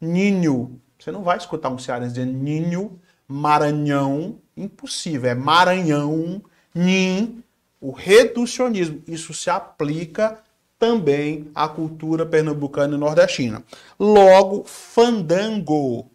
Ninho. 0.00 0.80
Você 0.98 1.12
não 1.12 1.22
vai 1.22 1.36
escutar 1.36 1.68
um 1.68 1.78
cearense 1.78 2.14
dizendo 2.14 2.32
ninho, 2.32 2.98
Maranhão. 3.28 4.38
Impossível. 4.56 5.30
É 5.30 5.34
Maranhão, 5.34 6.42
Nin. 6.74 7.42
O 7.80 7.92
reducionismo. 7.92 9.02
Isso 9.06 9.32
se 9.32 9.48
aplica 9.50 10.42
também 10.78 11.48
à 11.54 11.68
cultura 11.68 12.26
pernambucana 12.26 12.96
e 12.96 12.98
nordestina. 12.98 13.62
Logo, 13.98 14.64
fandango 14.64 16.10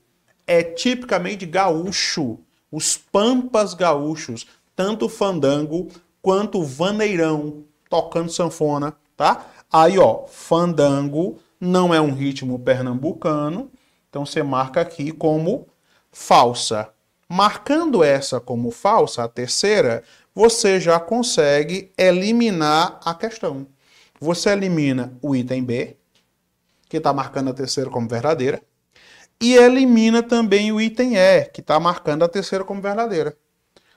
é 0.46 0.62
tipicamente 0.62 1.46
gaúcho 1.46 2.40
os 2.76 2.98
pampas 2.98 3.74
gaúchos, 3.74 4.46
tanto 4.76 5.08
fandango 5.08 5.88
quanto 6.22 6.62
vaneirão, 6.62 7.64
tocando 7.90 8.30
sanfona, 8.30 8.94
tá? 9.16 9.46
Aí, 9.72 9.98
ó, 9.98 10.26
fandango 10.28 11.40
não 11.58 11.94
é 11.94 12.02
um 12.02 12.14
ritmo 12.14 12.60
pernambucano, 12.60 13.72
então 14.10 14.26
você 14.26 14.44
marca 14.44 14.82
aqui 14.82 15.14
como 15.14 15.70
falsa. 16.12 16.90
Marcando 17.30 18.04
essa 18.04 18.42
como 18.42 18.70
falsa, 18.72 19.24
a 19.24 19.30
terceira, 19.30 20.04
você 20.34 20.78
já 20.78 21.00
consegue 21.00 21.94
eliminar 21.98 23.00
a 23.06 23.16
questão. 23.16 23.68
Você 24.20 24.50
elimina 24.50 25.14
o 25.22 25.34
item 25.34 25.64
B, 25.64 25.96
que 26.90 26.98
está 26.98 27.14
marcando 27.14 27.52
a 27.52 27.54
terceira 27.54 27.90
como 27.90 28.10
verdadeira 28.10 28.62
e 29.42 29.56
elimina 29.56 30.24
também 30.24 30.72
o 30.72 30.80
item 30.80 31.18
E, 31.18 31.46
que 31.46 31.62
está 31.62 31.80
marcando 31.80 32.24
a 32.24 32.30
terceira 32.30 32.64
como 32.64 32.82
verdadeira. 32.82 33.36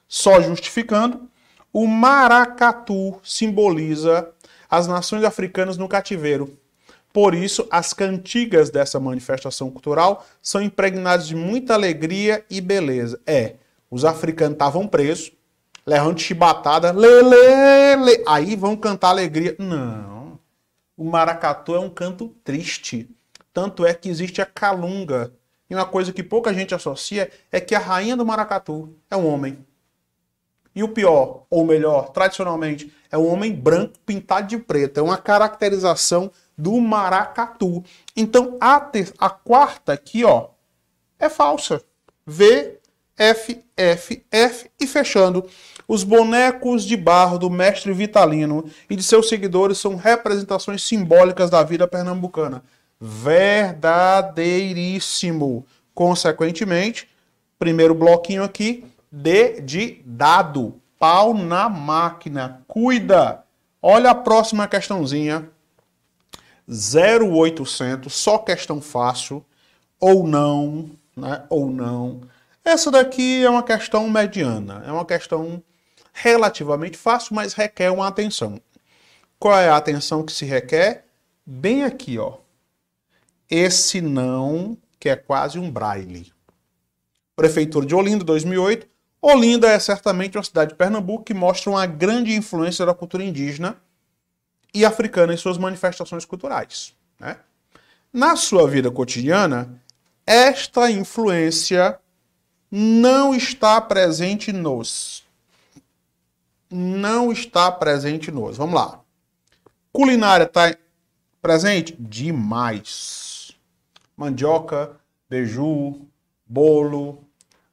Só 0.06 0.40
justificando, 0.40 1.28
o 1.72 1.86
maracatu 1.86 3.20
simboliza 3.22 4.30
as 4.70 4.86
nações 4.86 5.24
africanas 5.24 5.76
no 5.76 5.88
cativeiro. 5.88 6.58
Por 7.12 7.34
isso, 7.34 7.66
as 7.70 7.92
cantigas 7.92 8.70
dessa 8.70 9.00
manifestação 9.00 9.70
cultural 9.70 10.26
são 10.42 10.60
impregnadas 10.60 11.26
de 11.26 11.34
muita 11.34 11.74
alegria 11.74 12.44
e 12.50 12.60
beleza. 12.60 13.20
É, 13.26 13.54
os 13.90 14.04
africanos 14.04 14.54
estavam 14.54 14.86
presos, 14.86 15.32
levando 15.86 16.20
chibatada, 16.20 16.92
lê, 16.92 17.22
lê, 17.22 18.22
aí 18.26 18.54
vão 18.54 18.76
cantar 18.76 19.08
alegria. 19.08 19.56
Não, 19.58 20.38
o 20.96 21.04
maracatu 21.04 21.74
é 21.74 21.80
um 21.80 21.88
canto 21.88 22.28
triste 22.44 23.08
tanto 23.58 23.84
é 23.84 23.92
que 23.92 24.08
existe 24.08 24.40
a 24.40 24.46
calunga. 24.46 25.32
E 25.68 25.74
uma 25.74 25.84
coisa 25.84 26.12
que 26.12 26.22
pouca 26.22 26.54
gente 26.54 26.76
associa 26.76 27.28
é 27.50 27.60
que 27.60 27.74
a 27.74 27.80
rainha 27.80 28.16
do 28.16 28.24
maracatu 28.24 28.94
é 29.10 29.16
um 29.16 29.26
homem. 29.26 29.66
E 30.72 30.80
o 30.84 30.88
pior, 30.88 31.42
ou 31.50 31.66
melhor, 31.66 32.10
tradicionalmente, 32.10 32.94
é 33.10 33.18
um 33.18 33.26
homem 33.26 33.52
branco 33.52 33.94
pintado 34.06 34.46
de 34.46 34.58
preto. 34.58 35.00
É 35.00 35.02
uma 35.02 35.18
caracterização 35.18 36.30
do 36.56 36.80
maracatu. 36.80 37.82
Então 38.16 38.56
a, 38.60 38.76
a 39.18 39.28
quarta 39.28 39.92
aqui, 39.92 40.24
ó, 40.24 40.50
é 41.18 41.28
falsa. 41.28 41.82
V, 42.24 42.78
F, 43.16 43.64
F, 43.76 44.24
F 44.30 44.70
e 44.78 44.86
fechando. 44.86 45.44
Os 45.88 46.04
bonecos 46.04 46.84
de 46.84 46.96
barro 46.96 47.40
do 47.40 47.50
mestre 47.50 47.92
Vitalino 47.92 48.70
e 48.88 48.94
de 48.94 49.02
seus 49.02 49.28
seguidores 49.28 49.78
são 49.78 49.96
representações 49.96 50.84
simbólicas 50.84 51.50
da 51.50 51.64
vida 51.64 51.88
pernambucana 51.88 52.62
verdadeiríssimo. 53.00 55.64
Consequentemente, 55.94 57.08
primeiro 57.58 57.94
bloquinho 57.94 58.42
aqui, 58.42 58.84
D 59.10 59.60
de 59.60 60.02
dado. 60.04 60.78
Pau 60.98 61.32
na 61.34 61.68
máquina. 61.68 62.62
Cuida. 62.66 63.44
Olha 63.80 64.10
a 64.10 64.14
próxima 64.14 64.66
questãozinha. 64.66 65.48
0800, 66.68 68.12
só 68.12 68.38
questão 68.38 68.80
fácil. 68.80 69.44
Ou 70.00 70.26
não, 70.26 70.90
né? 71.16 71.44
Ou 71.48 71.70
não. 71.70 72.22
Essa 72.64 72.90
daqui 72.90 73.44
é 73.44 73.50
uma 73.50 73.62
questão 73.62 74.10
mediana. 74.10 74.82
É 74.86 74.92
uma 74.92 75.04
questão 75.04 75.62
relativamente 76.12 76.96
fácil, 76.96 77.34
mas 77.34 77.54
requer 77.54 77.90
uma 77.90 78.08
atenção. 78.08 78.60
Qual 79.38 79.56
é 79.56 79.68
a 79.68 79.76
atenção 79.76 80.24
que 80.24 80.32
se 80.32 80.44
requer? 80.44 81.04
Bem 81.46 81.84
aqui, 81.84 82.18
ó 82.18 82.38
esse 83.50 84.00
não, 84.00 84.76
que 85.00 85.08
é 85.08 85.16
quase 85.16 85.58
um 85.58 85.70
braille. 85.70 86.32
Prefeitura 87.34 87.86
de 87.86 87.94
Olinda, 87.94 88.24
2008. 88.24 88.86
Olinda 89.20 89.68
é 89.68 89.78
certamente 89.78 90.36
uma 90.36 90.44
cidade 90.44 90.72
de 90.72 90.76
Pernambuco 90.76 91.24
que 91.24 91.34
mostra 91.34 91.70
uma 91.70 91.86
grande 91.86 92.34
influência 92.34 92.84
da 92.84 92.94
cultura 92.94 93.24
indígena 93.24 93.80
e 94.74 94.84
africana 94.84 95.32
em 95.32 95.36
suas 95.36 95.56
manifestações 95.56 96.24
culturais. 96.24 96.94
Né? 97.18 97.36
Na 98.12 98.36
sua 98.36 98.68
vida 98.68 98.90
cotidiana, 98.90 99.80
esta 100.26 100.90
influência 100.90 101.98
não 102.70 103.34
está 103.34 103.80
presente 103.80 104.52
nos. 104.52 105.24
Não 106.70 107.32
está 107.32 107.72
presente 107.72 108.30
nos. 108.30 108.56
Vamos 108.58 108.74
lá. 108.74 109.00
Culinária 109.90 110.44
está 110.44 110.76
presente? 111.40 111.96
Demais 111.98 113.27
mandioca, 114.18 114.96
beiju, 115.30 116.08
bolo, 116.44 117.24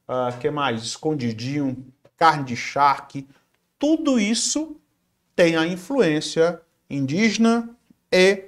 uh, 0.08 0.38
que 0.40 0.48
mais? 0.48 0.82
Escondidinho, 0.84 1.84
carne 2.16 2.44
de 2.44 2.56
charque, 2.56 3.26
tudo 3.76 4.18
isso 4.20 4.80
tem 5.34 5.56
a 5.56 5.66
influência 5.66 6.62
indígena 6.88 7.68
e 8.12 8.44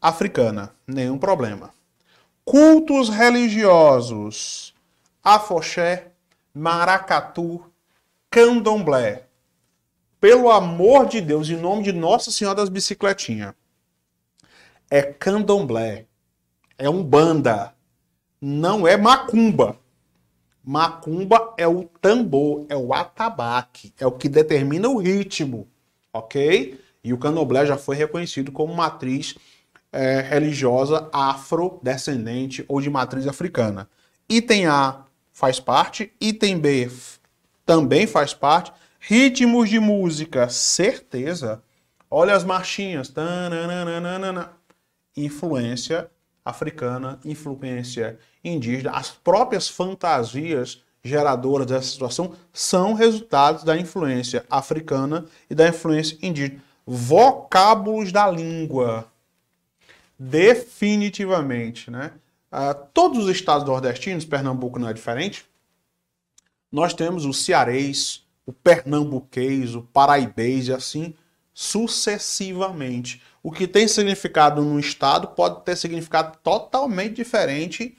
africana, 0.00 0.74
nenhum 0.86 1.18
problema. 1.18 1.72
Cultos 2.42 3.10
religiosos, 3.10 4.74
afoxé, 5.22 6.12
maracatu, 6.54 7.62
candomblé. 8.30 9.26
Pelo 10.18 10.50
amor 10.50 11.06
de 11.06 11.20
Deus, 11.20 11.48
em 11.50 11.56
nome 11.56 11.82
de 11.82 11.92
Nossa 11.92 12.30
Senhora 12.30 12.56
das 12.56 12.68
Bicicletinhas, 12.70 13.54
é 14.90 15.02
candomblé 15.02 16.06
é 16.80 16.88
umbanda, 16.88 17.74
não 18.40 18.88
é 18.88 18.96
macumba. 18.96 19.76
Macumba 20.64 21.54
é 21.58 21.68
o 21.68 21.84
tambor, 22.00 22.64
é 22.70 22.76
o 22.76 22.94
atabaque, 22.94 23.92
é 23.98 24.06
o 24.06 24.12
que 24.12 24.30
determina 24.30 24.88
o 24.88 24.96
ritmo, 24.96 25.68
ok? 26.10 26.80
E 27.04 27.12
o 27.12 27.18
candomblé 27.18 27.66
já 27.66 27.76
foi 27.76 27.96
reconhecido 27.96 28.50
como 28.50 28.74
matriz 28.74 29.36
é, 29.92 30.20
religiosa 30.20 31.08
afrodescendente 31.12 32.64
ou 32.66 32.80
de 32.80 32.88
matriz 32.88 33.26
africana. 33.26 33.88
Item 34.28 34.66
A 34.66 35.04
faz 35.32 35.60
parte, 35.60 36.12
item 36.18 36.58
B 36.58 36.90
também 37.66 38.06
faz 38.06 38.32
parte. 38.32 38.72
Ritmos 38.98 39.68
de 39.68 39.78
música, 39.78 40.48
certeza. 40.48 41.62
Olha 42.10 42.34
as 42.34 42.44
marchinhas. 42.44 43.12
Influência 45.16 46.10
africana, 46.44 47.18
influência 47.24 48.18
indígena, 48.44 48.92
as 48.92 49.10
próprias 49.10 49.68
fantasias 49.68 50.82
geradoras 51.02 51.66
dessa 51.66 51.88
situação 51.88 52.34
são 52.52 52.94
resultados 52.94 53.64
da 53.64 53.76
influência 53.76 54.44
africana 54.50 55.24
e 55.48 55.54
da 55.54 55.68
influência 55.68 56.18
indígena. 56.22 56.62
Vocábulos 56.86 58.12
da 58.12 58.30
língua. 58.30 59.06
Definitivamente, 60.18 61.90
né? 61.90 62.12
Uh, 62.52 62.74
todos 62.92 63.24
os 63.24 63.30
estados 63.30 63.66
nordestinos, 63.66 64.24
Pernambuco 64.24 64.78
não 64.78 64.88
é 64.88 64.92
diferente, 64.92 65.46
nós 66.70 66.94
temos 66.94 67.24
o 67.24 67.32
cearês, 67.32 68.24
o 68.46 68.52
pernambuquês, 68.52 69.74
o 69.74 69.82
paraibês 69.82 70.68
e 70.68 70.72
assim 70.72 71.14
sucessivamente. 71.52 73.22
O 73.42 73.50
que 73.50 73.66
tem 73.66 73.88
significado 73.88 74.62
num 74.62 74.78
estado 74.78 75.28
pode 75.28 75.62
ter 75.64 75.76
significado 75.76 76.36
totalmente 76.42 77.14
diferente 77.14 77.96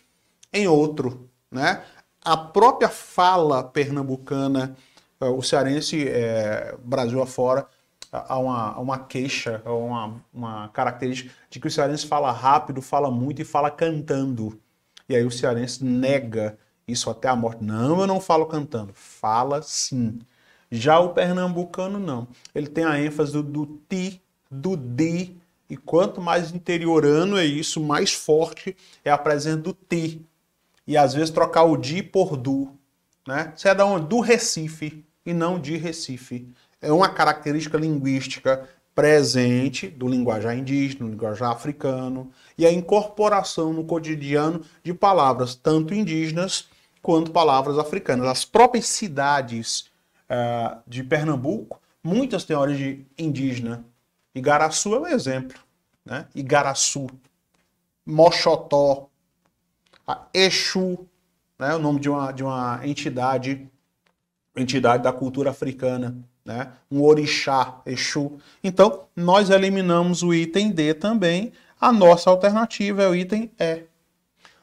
em 0.54 0.68
outro, 0.68 1.30
né? 1.50 1.84
a 2.24 2.38
própria 2.38 2.90
fala 2.90 3.64
pernambucana, 3.64 4.76
eh, 5.20 5.26
o 5.26 5.42
cearense, 5.42 6.08
é, 6.08 6.76
Brasil 6.84 7.22
afora, 7.22 7.68
há 8.12 8.38
uma, 8.38 8.78
uma 8.80 9.00
queixa, 9.00 9.62
uma, 9.66 10.22
uma 10.34 10.70
característica 10.70 11.34
de 11.50 11.60
que 11.60 11.68
o 11.68 11.72
cearense 11.72 12.06
fala 12.06 12.32
rápido, 12.32 12.82
fala 12.82 13.10
muito 13.10 13.42
e 13.42 13.46
fala 13.46 13.72
cantando. 13.72 14.60
E 15.10 15.16
aí 15.16 15.24
o 15.26 15.32
cearense 15.32 15.84
nega 15.84 16.58
isso 16.88 17.10
até 17.10 17.28
a 17.28 17.36
morte. 17.36 17.64
Não, 17.64 18.02
eu 18.02 18.08
não 18.08 18.20
falo 18.20 18.46
cantando. 18.46 18.94
Fala 18.94 19.62
sim. 19.62 20.20
Já 20.70 21.00
o 21.00 21.10
pernambucano 21.10 22.00
não. 22.00 22.28
Ele 22.54 22.68
tem 22.68 22.84
a 22.86 23.00
ênfase 23.00 23.34
do, 23.34 23.44
do 23.44 23.66
ti, 23.90 24.21
do 24.52 24.76
di, 24.76 25.38
e 25.70 25.78
quanto 25.78 26.20
mais 26.20 26.52
interiorano 26.52 27.38
é 27.38 27.46
isso, 27.46 27.82
mais 27.82 28.12
forte 28.12 28.76
é 29.06 29.10
a 29.10 29.18
presença 29.18 29.58
do 29.58 29.74
ti. 29.74 30.22
E 30.86 30.98
às 30.98 31.14
vezes 31.14 31.30
trocar 31.30 31.64
o 31.64 31.78
di 31.78 32.04
por 32.04 32.36
du. 32.36 32.76
Né? 33.26 33.54
Você 33.56 33.70
é 33.70 33.76
da 33.76 33.86
onde? 33.86 34.08
Do 34.08 34.20
Recife 34.20 35.06
e 35.26 35.34
não 35.34 35.60
de 35.60 35.78
Recife 35.78 36.48
é 36.82 36.92
uma 36.92 37.10
característica 37.10 37.78
linguística 37.78 38.68
presente 38.94 39.88
do 39.88 40.08
linguajar 40.08 40.58
indígena, 40.58 41.06
do 41.06 41.12
linguajar 41.12 41.52
africano, 41.52 42.30
e 42.58 42.66
a 42.66 42.72
incorporação 42.72 43.72
no 43.72 43.86
cotidiano 43.86 44.62
de 44.84 44.94
palavras 44.94 45.56
tanto 45.56 45.94
indígenas 45.94 46.68
quanto 47.02 47.32
palavras 47.32 47.78
africanas. 47.78 48.28
As 48.28 48.46
próprias 48.46 48.88
cidades 48.88 49.90
uh, 50.30 50.78
de 50.86 51.04
Pernambuco, 51.04 51.80
muitas 52.04 52.44
têm 52.44 52.56
origem 52.56 53.06
indígena. 53.18 53.86
Igaraçu 54.34 54.96
é 54.96 55.00
um 55.00 55.08
exemplo. 55.08 55.60
Né? 56.06 56.28
Igaraçu, 56.34 57.08
Moxotó, 58.06 59.10
Exu, 60.34 61.08
né? 61.58 61.76
o 61.76 61.80
nome 61.80 62.00
de 62.00 62.10
uma, 62.10 62.32
de 62.32 62.44
uma 62.44 62.80
entidade, 62.84 63.70
entidade 64.56 65.04
da 65.04 65.14
cultura 65.14 65.52
africana 65.52 66.18
né? 66.46 66.72
um 66.90 67.02
orixá, 67.02 67.82
Exu. 67.86 68.40
Então, 68.64 69.06
nós 69.16 69.50
eliminamos 69.50 70.24
o 70.24 70.34
item 70.34 70.72
D 70.72 70.94
também. 70.94 71.52
A 71.80 71.92
nossa 71.92 72.30
alternativa 72.30 73.04
é 73.04 73.08
o 73.08 73.16
item 73.16 73.52
E. 73.60 73.84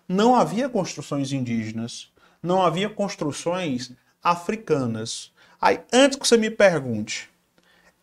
Não 0.09 0.35
havia 0.35 0.69
construções 0.69 1.33
indígenas, 1.33 2.11
não 2.43 2.63
havia 2.63 2.89
construções 2.89 3.93
africanas. 4.23 5.33
Aí, 5.61 5.81
antes 5.93 6.19
que 6.19 6.27
você 6.27 6.37
me 6.37 6.51
pergunte, 6.51 7.29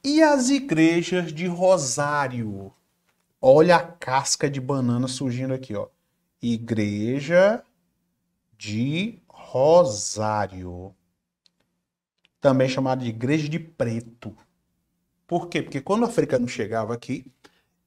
e 0.06 0.22
as 0.22 0.50
igrejas 0.50 1.34
de 1.34 1.48
Rosário? 1.48 2.72
Olha 3.42 3.78
a 3.78 3.84
casca 3.84 4.48
de 4.48 4.62
banana 4.62 5.08
surgindo 5.08 5.54
aqui, 5.54 5.74
ó. 5.76 5.88
Igreja 6.40 7.64
de 8.56 9.20
Rosário 9.28 10.96
também 12.40 12.70
chamada 12.70 13.04
de 13.04 13.10
Igreja 13.10 13.50
de 13.50 13.58
Preto. 13.58 14.38
Por 15.26 15.48
quê? 15.48 15.64
Porque 15.64 15.82
quando 15.82 16.04
o 16.04 16.06
africano 16.06 16.48
chegava 16.48 16.94
aqui, 16.94 17.26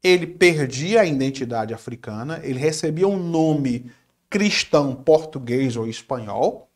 ele 0.02 0.26
perdia 0.26 1.02
a 1.02 1.06
identidade 1.06 1.72
africana, 1.72 2.40
ele 2.42 2.58
recebia 2.58 3.06
um 3.06 3.16
nome 3.16 3.92
cristão 4.28 4.96
português 4.96 5.76
ou 5.76 5.86
espanhol, 5.86 6.68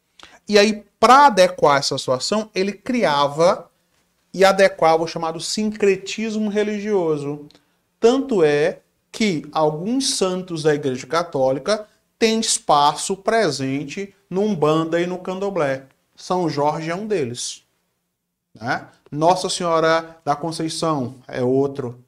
e 0.48 0.56
aí, 0.56 0.84
para 1.00 1.26
adequar 1.26 1.78
essa 1.78 1.98
situação, 1.98 2.48
ele 2.54 2.72
criava 2.72 3.68
e 4.32 4.44
adequava 4.44 5.02
o 5.02 5.08
chamado 5.08 5.40
sincretismo 5.40 6.48
religioso. 6.48 7.46
Tanto 8.00 8.42
é 8.42 8.80
que 9.10 9.46
alguns 9.52 10.16
santos 10.16 10.62
da 10.62 10.74
Igreja 10.74 11.06
Católica 11.06 11.86
têm 12.18 12.40
espaço 12.40 13.16
presente 13.16 14.14
no 14.30 14.42
Umbanda 14.42 15.00
e 15.00 15.06
no 15.06 15.18
Candomblé. 15.18 15.84
São 16.16 16.48
Jorge 16.48 16.90
é 16.90 16.94
um 16.94 17.06
deles. 17.06 17.62
Né? 18.54 18.86
Nossa 19.10 19.48
Senhora 19.48 20.16
da 20.24 20.34
Conceição 20.34 21.16
é 21.28 21.42
outro. 21.42 22.02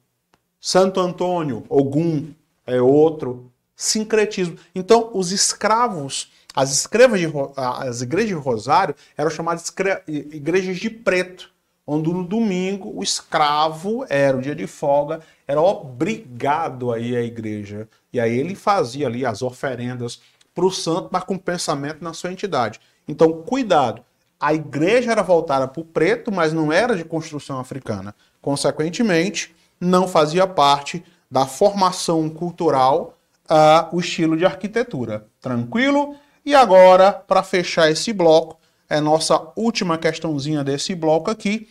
Santo 0.59 0.99
Antônio, 0.99 1.63
Ogum, 1.69 2.33
é 2.65 2.81
outro. 2.81 3.51
Sincretismo. 3.75 4.57
Então, 4.73 5.11
os 5.13 5.31
escravos, 5.31 6.31
as, 6.55 6.71
escravas 6.71 7.19
de, 7.19 7.27
as 7.55 8.01
igrejas 8.01 8.29
de 8.29 8.33
Rosário 8.35 8.95
eram 9.17 9.29
chamadas 9.29 9.71
igrejas 10.07 10.77
de 10.77 10.89
preto, 10.89 11.51
onde 11.85 12.11
no 12.11 12.23
domingo 12.23 12.91
o 12.95 13.03
escravo 13.03 14.05
era 14.09 14.35
o 14.35 14.41
dia 14.41 14.55
de 14.55 14.67
folga, 14.67 15.21
era 15.47 15.61
obrigado 15.61 16.91
a 16.91 16.99
ir 16.99 17.15
à 17.15 17.21
igreja. 17.21 17.87
E 18.11 18.19
aí 18.19 18.37
ele 18.37 18.55
fazia 18.55 19.07
ali 19.07 19.25
as 19.25 19.41
oferendas 19.41 20.21
para 20.53 20.65
o 20.65 20.71
santo, 20.71 21.09
mas 21.11 21.23
com 21.23 21.37
pensamento 21.37 22.03
na 22.03 22.13
sua 22.13 22.31
entidade. 22.31 22.79
Então, 23.07 23.31
cuidado 23.43 24.01
a 24.39 24.53
igreja 24.53 25.11
era 25.11 25.23
voltada 25.23 25.67
para 25.67 25.81
o 25.81 25.85
preto, 25.85 26.31
mas 26.31 26.53
não 26.53 26.71
era 26.71 26.95
de 26.95 27.03
construção 27.03 27.59
africana. 27.59 28.13
Consequentemente, 28.41 29.55
não 29.79 30.07
fazia 30.07 30.45
parte 30.45 31.03
da 31.29 31.45
formação 31.45 32.29
cultural 32.29 33.17
uh, 33.49 33.95
o 33.95 33.99
estilo 33.99 34.37
de 34.37 34.45
arquitetura. 34.45 35.25
Tranquilo? 35.41 36.15
E 36.45 36.53
agora, 36.53 37.11
para 37.11 37.41
fechar 37.41 37.89
esse 37.89 38.13
bloco, 38.13 38.59
é 38.89 39.01
nossa 39.01 39.51
última 39.55 39.97
questãozinha 39.97 40.63
desse 40.63 40.93
bloco 40.93 41.31
aqui. 41.31 41.67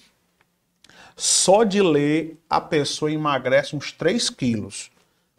Só 1.17 1.63
de 1.63 1.81
ler, 1.81 2.39
a 2.51 2.61
pessoa 2.61 3.13
emagrece 3.13 3.77
uns 3.77 3.93
3 3.93 4.31
quilos. 4.31 4.91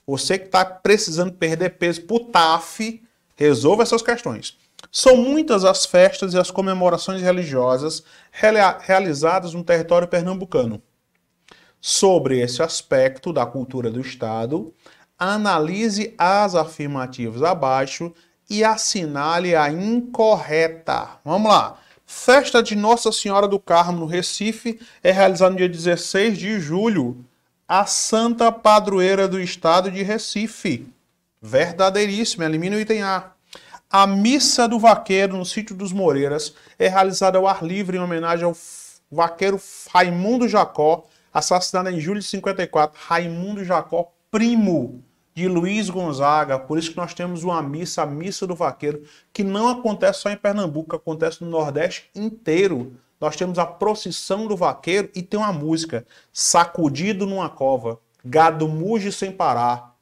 Você 0.08 0.38
que 0.38 0.46
está 0.46 0.64
precisando 0.64 1.34
perder 1.34 1.72
peso 1.72 2.04
por 2.04 2.26
TAF, 2.26 3.02
resolva 3.36 3.84
essas 3.84 4.02
questões. 4.02 4.58
São 4.92 5.18
muitas 5.18 5.66
as 5.66 5.86
festas 5.86 6.34
e 6.34 6.40
as 6.40 6.52
comemorações 6.52 7.22
religiosas 7.22 8.04
realizadas 8.32 9.54
no 9.54 9.64
território 9.64 10.08
pernambucano. 10.08 10.82
Sobre 11.82 12.40
esse 12.40 12.64
aspecto 12.64 13.34
da 13.34 13.46
cultura 13.46 13.92
do 13.92 14.00
Estado, 14.00 14.74
analise 15.18 16.14
as 16.18 16.56
afirmativas 16.56 17.44
abaixo 17.44 18.14
e 18.50 18.64
assinale 18.64 19.56
a 19.56 19.70
incorreta. 19.70 21.20
Vamos 21.24 21.52
lá. 21.52 21.80
Festa 22.06 22.62
de 22.62 22.76
Nossa 22.76 23.12
Senhora 23.12 23.48
do 23.48 23.60
Carmo 23.60 24.00
no 24.00 24.06
Recife 24.06 24.80
é 25.04 25.12
realizada 25.12 25.52
no 25.52 25.58
dia 25.58 25.68
16 25.68 26.38
de 26.38 26.60
julho. 26.60 27.26
A 27.68 27.86
Santa 27.86 28.52
Padroeira 28.52 29.28
do 29.28 29.40
Estado 29.40 29.90
de 29.90 30.04
Recife. 30.04 30.88
Verdadeiríssimo, 31.42 32.44
elimina 32.44 32.76
o 32.76 32.80
item 32.80 33.02
A. 33.02 33.32
A 33.90 34.06
missa 34.06 34.68
do 34.68 34.80
vaqueiro 34.80 35.38
no 35.38 35.46
sítio 35.46 35.76
dos 35.76 35.92
Moreiras 35.92 36.54
é 36.78 36.88
realizada 36.88 37.38
ao 37.38 37.48
ar 37.48 37.64
livre 37.64 37.98
em 37.98 38.00
homenagem 38.00 38.46
ao 38.46 38.56
vaqueiro 39.12 39.60
Raimundo 39.92 40.48
Jacó, 40.48 41.06
assassinado 41.34 41.90
em 41.90 42.00
julho 42.00 42.20
de 42.20 42.26
54. 42.26 43.00
Raimundo 43.04 43.64
Jacó, 43.64 44.12
primo 44.30 45.04
de 45.36 45.48
Luiz 45.48 45.90
Gonzaga. 45.90 46.58
Por 46.58 46.80
isso 46.80 46.92
que 46.92 46.98
nós 46.98 47.14
temos 47.14 47.44
uma 47.44 47.62
missa, 47.62 48.02
a 48.02 48.06
missa 48.06 48.48
do 48.48 48.56
vaqueiro, 48.56 49.04
que 49.34 49.44
não 49.44 49.68
acontece 49.68 50.22
só 50.22 50.30
em 50.30 50.38
Pernambuco, 50.38 50.96
acontece 50.96 51.44
no 51.44 51.50
Nordeste 51.50 52.10
inteiro. 52.16 52.94
Nós 53.20 53.36
temos 53.36 53.60
a 53.60 53.66
procissão 53.66 54.48
do 54.48 54.56
vaqueiro 54.56 55.10
e 55.14 55.22
tem 55.22 55.40
uma 55.40 55.54
música, 55.54 56.06
sacudido 56.32 57.26
numa 57.26 57.50
cova, 57.50 58.00
gado 58.24 58.68
muge 58.68 59.12
sem 59.12 59.32
parar, 59.32 59.96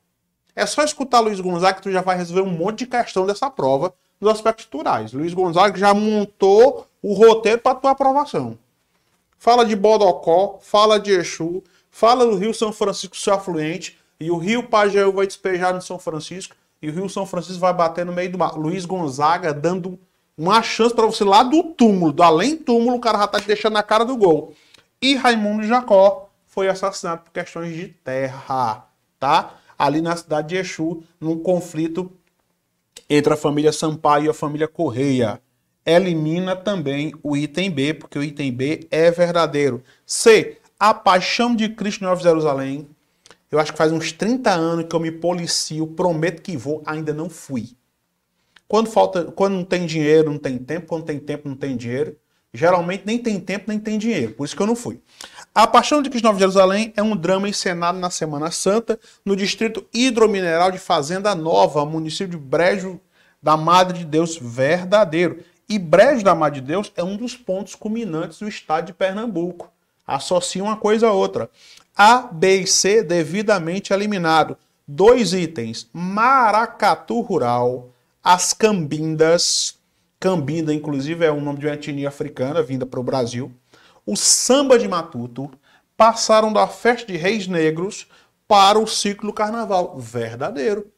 é 0.56 0.66
só 0.66 0.84
escutar 0.84 1.20
Luiz 1.20 1.40
Gonzaga 1.40 1.78
que 1.78 1.82
tu 1.82 1.92
já 1.92 2.02
vai 2.02 2.16
resolver 2.16 2.42
um 2.42 2.52
monte 2.52 2.80
de 2.80 2.86
questão 2.86 3.26
dessa 3.26 3.50
prova 3.50 3.94
nos 4.22 4.32
aspectos 4.32 4.66
culturais. 4.66 5.12
Luiz 5.12 5.34
Gonzaga 5.34 5.78
já 5.78 5.94
montou 5.94 6.88
o 7.02 7.14
roteiro 7.14 7.60
para 7.60 7.76
tua 7.76 7.92
aprovação. 7.92 8.58
Fala 9.38 9.66
de 9.66 9.76
Bodocó, 9.76 10.60
fala 10.62 11.00
de 11.00 11.12
Exu, 11.12 11.64
fala 11.90 12.26
do 12.26 12.36
Rio 12.36 12.54
São 12.54 12.72
Francisco 12.72 13.18
seu 13.18 13.34
afluente, 13.34 13.98
e 14.24 14.32
o 14.32 14.38
Rio 14.38 14.64
Pajeú 14.64 15.12
vai 15.12 15.28
despejar 15.28 15.74
no 15.74 15.82
São 15.82 16.00
Francisco, 16.00 16.56
e 16.82 16.90
o 16.90 16.94
Rio 16.94 17.10
São 17.10 17.26
Francisco 17.26 17.60
vai 17.60 17.74
bater 17.74 18.06
no 18.06 18.14
meio 18.14 18.32
do 18.32 18.38
mar. 18.38 18.58
Luiz 18.58 18.86
Gonzaga 18.86 19.54
dando 19.54 20.00
uma 20.38 20.62
chance 20.62 20.94
para 20.94 21.06
você 21.06 21.24
lá 21.24 21.44
do 21.44 21.64
túmulo, 21.64 22.12
do 22.12 22.24
além 22.24 22.58
túmulo, 22.58 22.98
o 22.98 23.02
cara 23.02 23.20
já 23.20 23.28
tá 23.28 23.40
te 23.40 23.48
deixando 23.48 23.74
na 23.74 23.84
cara 23.84 24.04
do 24.04 24.18
gol. 24.18 24.54
E 25.02 25.16
Raimundo 25.16 25.64
Jacó 25.64 26.30
foi 26.46 26.68
assassinado 26.68 27.24
por 27.24 27.32
questões 27.32 27.76
de 27.76 27.88
terra, 27.88 28.88
tá? 29.20 29.58
ali 29.78 30.02
na 30.02 30.16
cidade 30.16 30.50
de 30.50 30.56
Exu, 30.58 31.04
num 31.20 31.38
conflito 31.38 32.12
entre 33.10 33.34
a 33.34 33.38
família 33.38 33.72
Sampaio 33.72 34.26
e 34.26 34.30
a 34.30 34.34
família 34.34 34.68
Correia. 34.68 35.42
Elimina 35.86 36.56
também 36.56 37.14
o 37.22 37.36
item 37.36 37.70
B, 37.70 37.94
porque 37.94 38.18
o 38.18 38.24
item 38.24 38.52
B 38.54 38.88
é 38.90 39.12
verdadeiro. 39.12 39.84
C. 40.06 40.58
A 40.80 40.94
Paixão 40.94 41.56
de 41.56 41.70
Cristo 41.70 42.02
em 42.02 42.08
Nova 42.08 42.22
Jerusalém. 42.22 42.88
Eu 43.54 43.60
acho 43.60 43.72
que 43.72 43.78
faz 43.78 43.92
uns 43.92 44.12
30 44.12 44.50
anos 44.50 44.86
que 44.90 44.96
eu 44.96 45.00
me 45.00 45.12
policio, 45.12 45.86
prometo 45.86 46.42
que 46.42 46.58
vou, 46.58 46.82
ainda 46.88 47.14
não 47.14 47.30
fui. 47.30 47.78
Quando 48.68 48.90
falta, 48.90 49.26
quando 49.26 49.54
não 49.54 49.64
tem 49.64 49.86
dinheiro, 49.86 50.32
não 50.32 50.40
tem 50.40 50.58
tempo, 50.58 50.88
quando 50.88 51.04
tem 51.04 51.20
tempo, 51.20 51.48
não 51.48 51.56
tem 51.56 51.78
dinheiro. 51.78 52.18
Geralmente 52.52 53.04
nem 53.06 53.20
tem 53.20 53.40
tempo, 53.40 53.66
nem 53.68 53.78
tem 53.78 54.00
dinheiro, 54.00 54.34
por 54.34 54.46
isso 54.46 54.56
que 54.56 54.62
eu 54.64 54.66
não 54.66 54.76
fui. 54.76 55.00
A 55.54 55.68
Paixão 55.68 56.02
de 56.02 56.10
Cristo 56.10 56.26
Nova 56.26 56.40
Jerusalém 56.40 56.94
é 56.98 57.04
um 57.04 57.16
drama 57.16 57.48
encenado 57.48 58.00
na 58.00 58.10
Semana 58.10 58.50
Santa 58.50 59.00
no 59.24 59.36
distrito 59.36 59.86
hidromineral 59.94 60.72
de 60.72 60.80
Fazenda 60.80 61.36
Nova, 61.36 61.86
município 61.86 62.30
de 62.30 62.38
Brejo 62.38 63.00
da 63.40 63.56
Madre 63.56 64.00
de 64.00 64.06
Deus 64.06 64.36
verdadeiro. 64.36 65.44
E 65.70 65.78
Brejo 65.78 66.24
da 66.24 66.34
Mar 66.34 66.50
de 66.50 66.60
Deus 66.60 66.92
é 66.96 67.04
um 67.04 67.16
dos 67.16 67.36
pontos 67.36 67.76
culminantes 67.76 68.40
do 68.40 68.48
estado 68.48 68.88
de 68.88 68.94
Pernambuco. 68.94 69.72
Associa 70.08 70.64
uma 70.64 70.76
coisa 70.76 71.08
a 71.08 71.14
outra. 71.14 71.50
A, 71.96 72.22
B 72.32 72.62
e 72.62 72.68
C 72.68 73.04
devidamente 73.04 73.94
eliminado. 73.94 74.58
Dois 74.88 75.34
itens: 75.34 75.88
Maracatu 75.94 77.22
Rural, 77.22 77.90
as 78.24 78.54
Cambindas. 78.54 79.76
Cambinda, 80.20 80.74
inclusive, 80.74 81.26
é 81.26 81.32
o 81.32 81.42
nome 81.42 81.60
de 81.60 81.68
uma 81.68 81.74
etnia 81.74 82.08
africana 82.08 82.64
vinda 82.64 82.86
para 82.86 83.00
o 83.00 83.04
Brasil. 83.04 83.52
O 84.06 84.16
samba 84.16 84.80
de 84.80 84.88
matuto 84.88 85.52
passaram 85.98 86.52
da 86.52 86.68
festa 86.68 87.12
de 87.12 87.18
Reis 87.18 87.48
Negros 87.48 88.08
para 88.48 88.80
o 88.80 88.88
ciclo 88.88 89.32
carnaval 89.32 89.98
verdadeiro. 89.98 90.92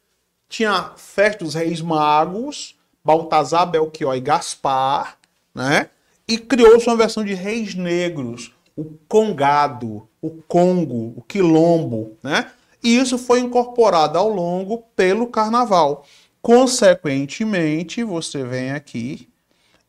Tinha 0.48 0.72
a 0.72 0.84
festa 0.96 1.43
dos 1.43 1.54
Reis 1.54 1.82
Magos, 1.82 2.76
Baltazar, 3.04 3.66
Belchior 3.66 4.16
e 4.16 4.22
Gaspar, 4.22 5.18
né? 5.54 5.89
E 6.28 6.38
criou-se 6.38 6.88
uma 6.88 6.96
versão 6.96 7.24
de 7.24 7.34
Reis 7.34 7.76
Negros, 7.76 8.55
o 8.76 8.97
Congado, 9.07 10.07
o 10.21 10.32
Congo, 10.47 11.13
o 11.15 11.21
Quilombo, 11.21 12.17
né? 12.21 12.51
E 12.84 12.97
isso 12.97 13.17
foi 13.17 13.39
incorporado 13.39 14.17
ao 14.17 14.30
longo 14.30 14.84
pelo 14.95 15.28
carnaval. 15.28 16.05
Consequentemente, 16.41 18.03
você 18.03 18.43
vem 18.43 18.71
aqui, 18.71 19.28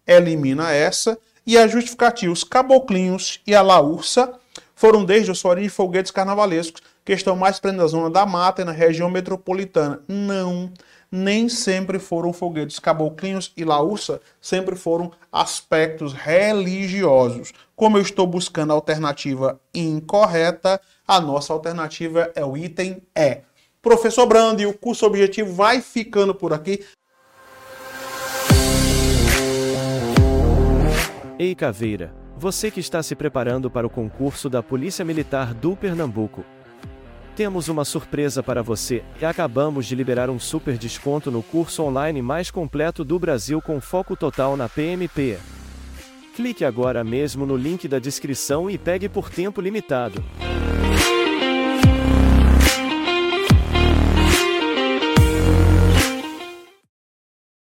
elimina 0.07 0.73
essa, 0.73 1.19
e 1.47 1.59
a 1.59 1.67
justificativa, 1.67 2.33
os 2.33 2.43
caboclinhos 2.43 3.41
e 3.47 3.55
a 3.55 3.61
laursa 3.61 4.33
foram 4.75 5.05
desde 5.05 5.31
os 5.31 5.45
origem 5.45 5.69
foguetes 5.69 6.11
carnavalescos 6.11 6.83
que 7.05 7.13
estão 7.13 7.37
mais 7.37 7.61
presentes 7.61 7.83
na 7.83 7.89
zona 7.89 8.11
da 8.11 8.27
mata 8.27 8.63
e 8.63 8.65
na 8.65 8.73
região 8.73 9.11
metropolitana. 9.11 10.01
Não, 10.09 10.73
nem 11.17 11.49
sempre 11.49 11.99
foram 11.99 12.33
foguetes 12.33 12.79
caboclinhos 12.79 13.53
e 13.57 13.65
laúça, 13.65 14.21
sempre 14.41 14.77
foram 14.77 15.11
aspectos 15.33 16.13
religiosos. 16.13 17.53
Como 17.75 17.97
eu 17.97 18.03
estou 18.03 18.27
buscando 18.27 18.73
a 18.73 18.75
alternativa 18.75 19.61
incorreta, 19.75 20.81
a 21.07 21.21
nossa 21.21 21.53
alternativa 21.53 22.31
é 22.35 22.45
o 22.45 22.57
item 22.57 23.03
E. 23.17 23.41
Professor 23.81 24.27
Brando, 24.27 24.69
o 24.69 24.77
curso 24.77 25.07
objetivo 25.07 25.53
vai 25.53 25.81
ficando 25.81 26.35
por 26.35 26.53
aqui. 26.53 26.85
Ei 31.39 31.55
Caveira, 31.55 32.15
você 32.37 32.71
que 32.71 32.81
está 32.81 33.03
se 33.03 33.15
preparando 33.15 33.71
para 33.71 33.87
o 33.87 33.91
concurso 33.91 34.49
da 34.49 34.63
Polícia 34.63 35.05
Militar 35.05 35.55
do 35.55 35.77
Pernambuco. 35.77 36.56
Temos 37.37 37.69
uma 37.69 37.85
surpresa 37.85 38.43
para 38.43 38.63
você 38.63 39.05
e 39.21 39.25
acabamos 39.27 39.85
de 39.85 39.95
liberar 39.95 40.31
um 40.31 40.39
super 40.39 40.79
desconto 40.79 41.31
no 41.31 41.43
curso 41.43 41.83
online 41.83 42.23
mais 42.23 42.51
completo 42.51 43.05
do 43.05 43.19
Brasil 43.19 43.61
com 43.61 43.79
foco 43.79 44.17
total 44.17 44.57
na 44.57 44.71
PMP. 44.71 45.37
Clique 46.35 46.65
agora 46.65 47.05
mesmo 47.05 47.45
no 47.45 47.55
link 47.55 47.87
da 47.87 47.99
descrição 47.99 48.71
e 48.71 48.79
pegue 48.79 49.07
por 49.07 49.29
tempo 49.29 49.61
limitado. 49.61 50.25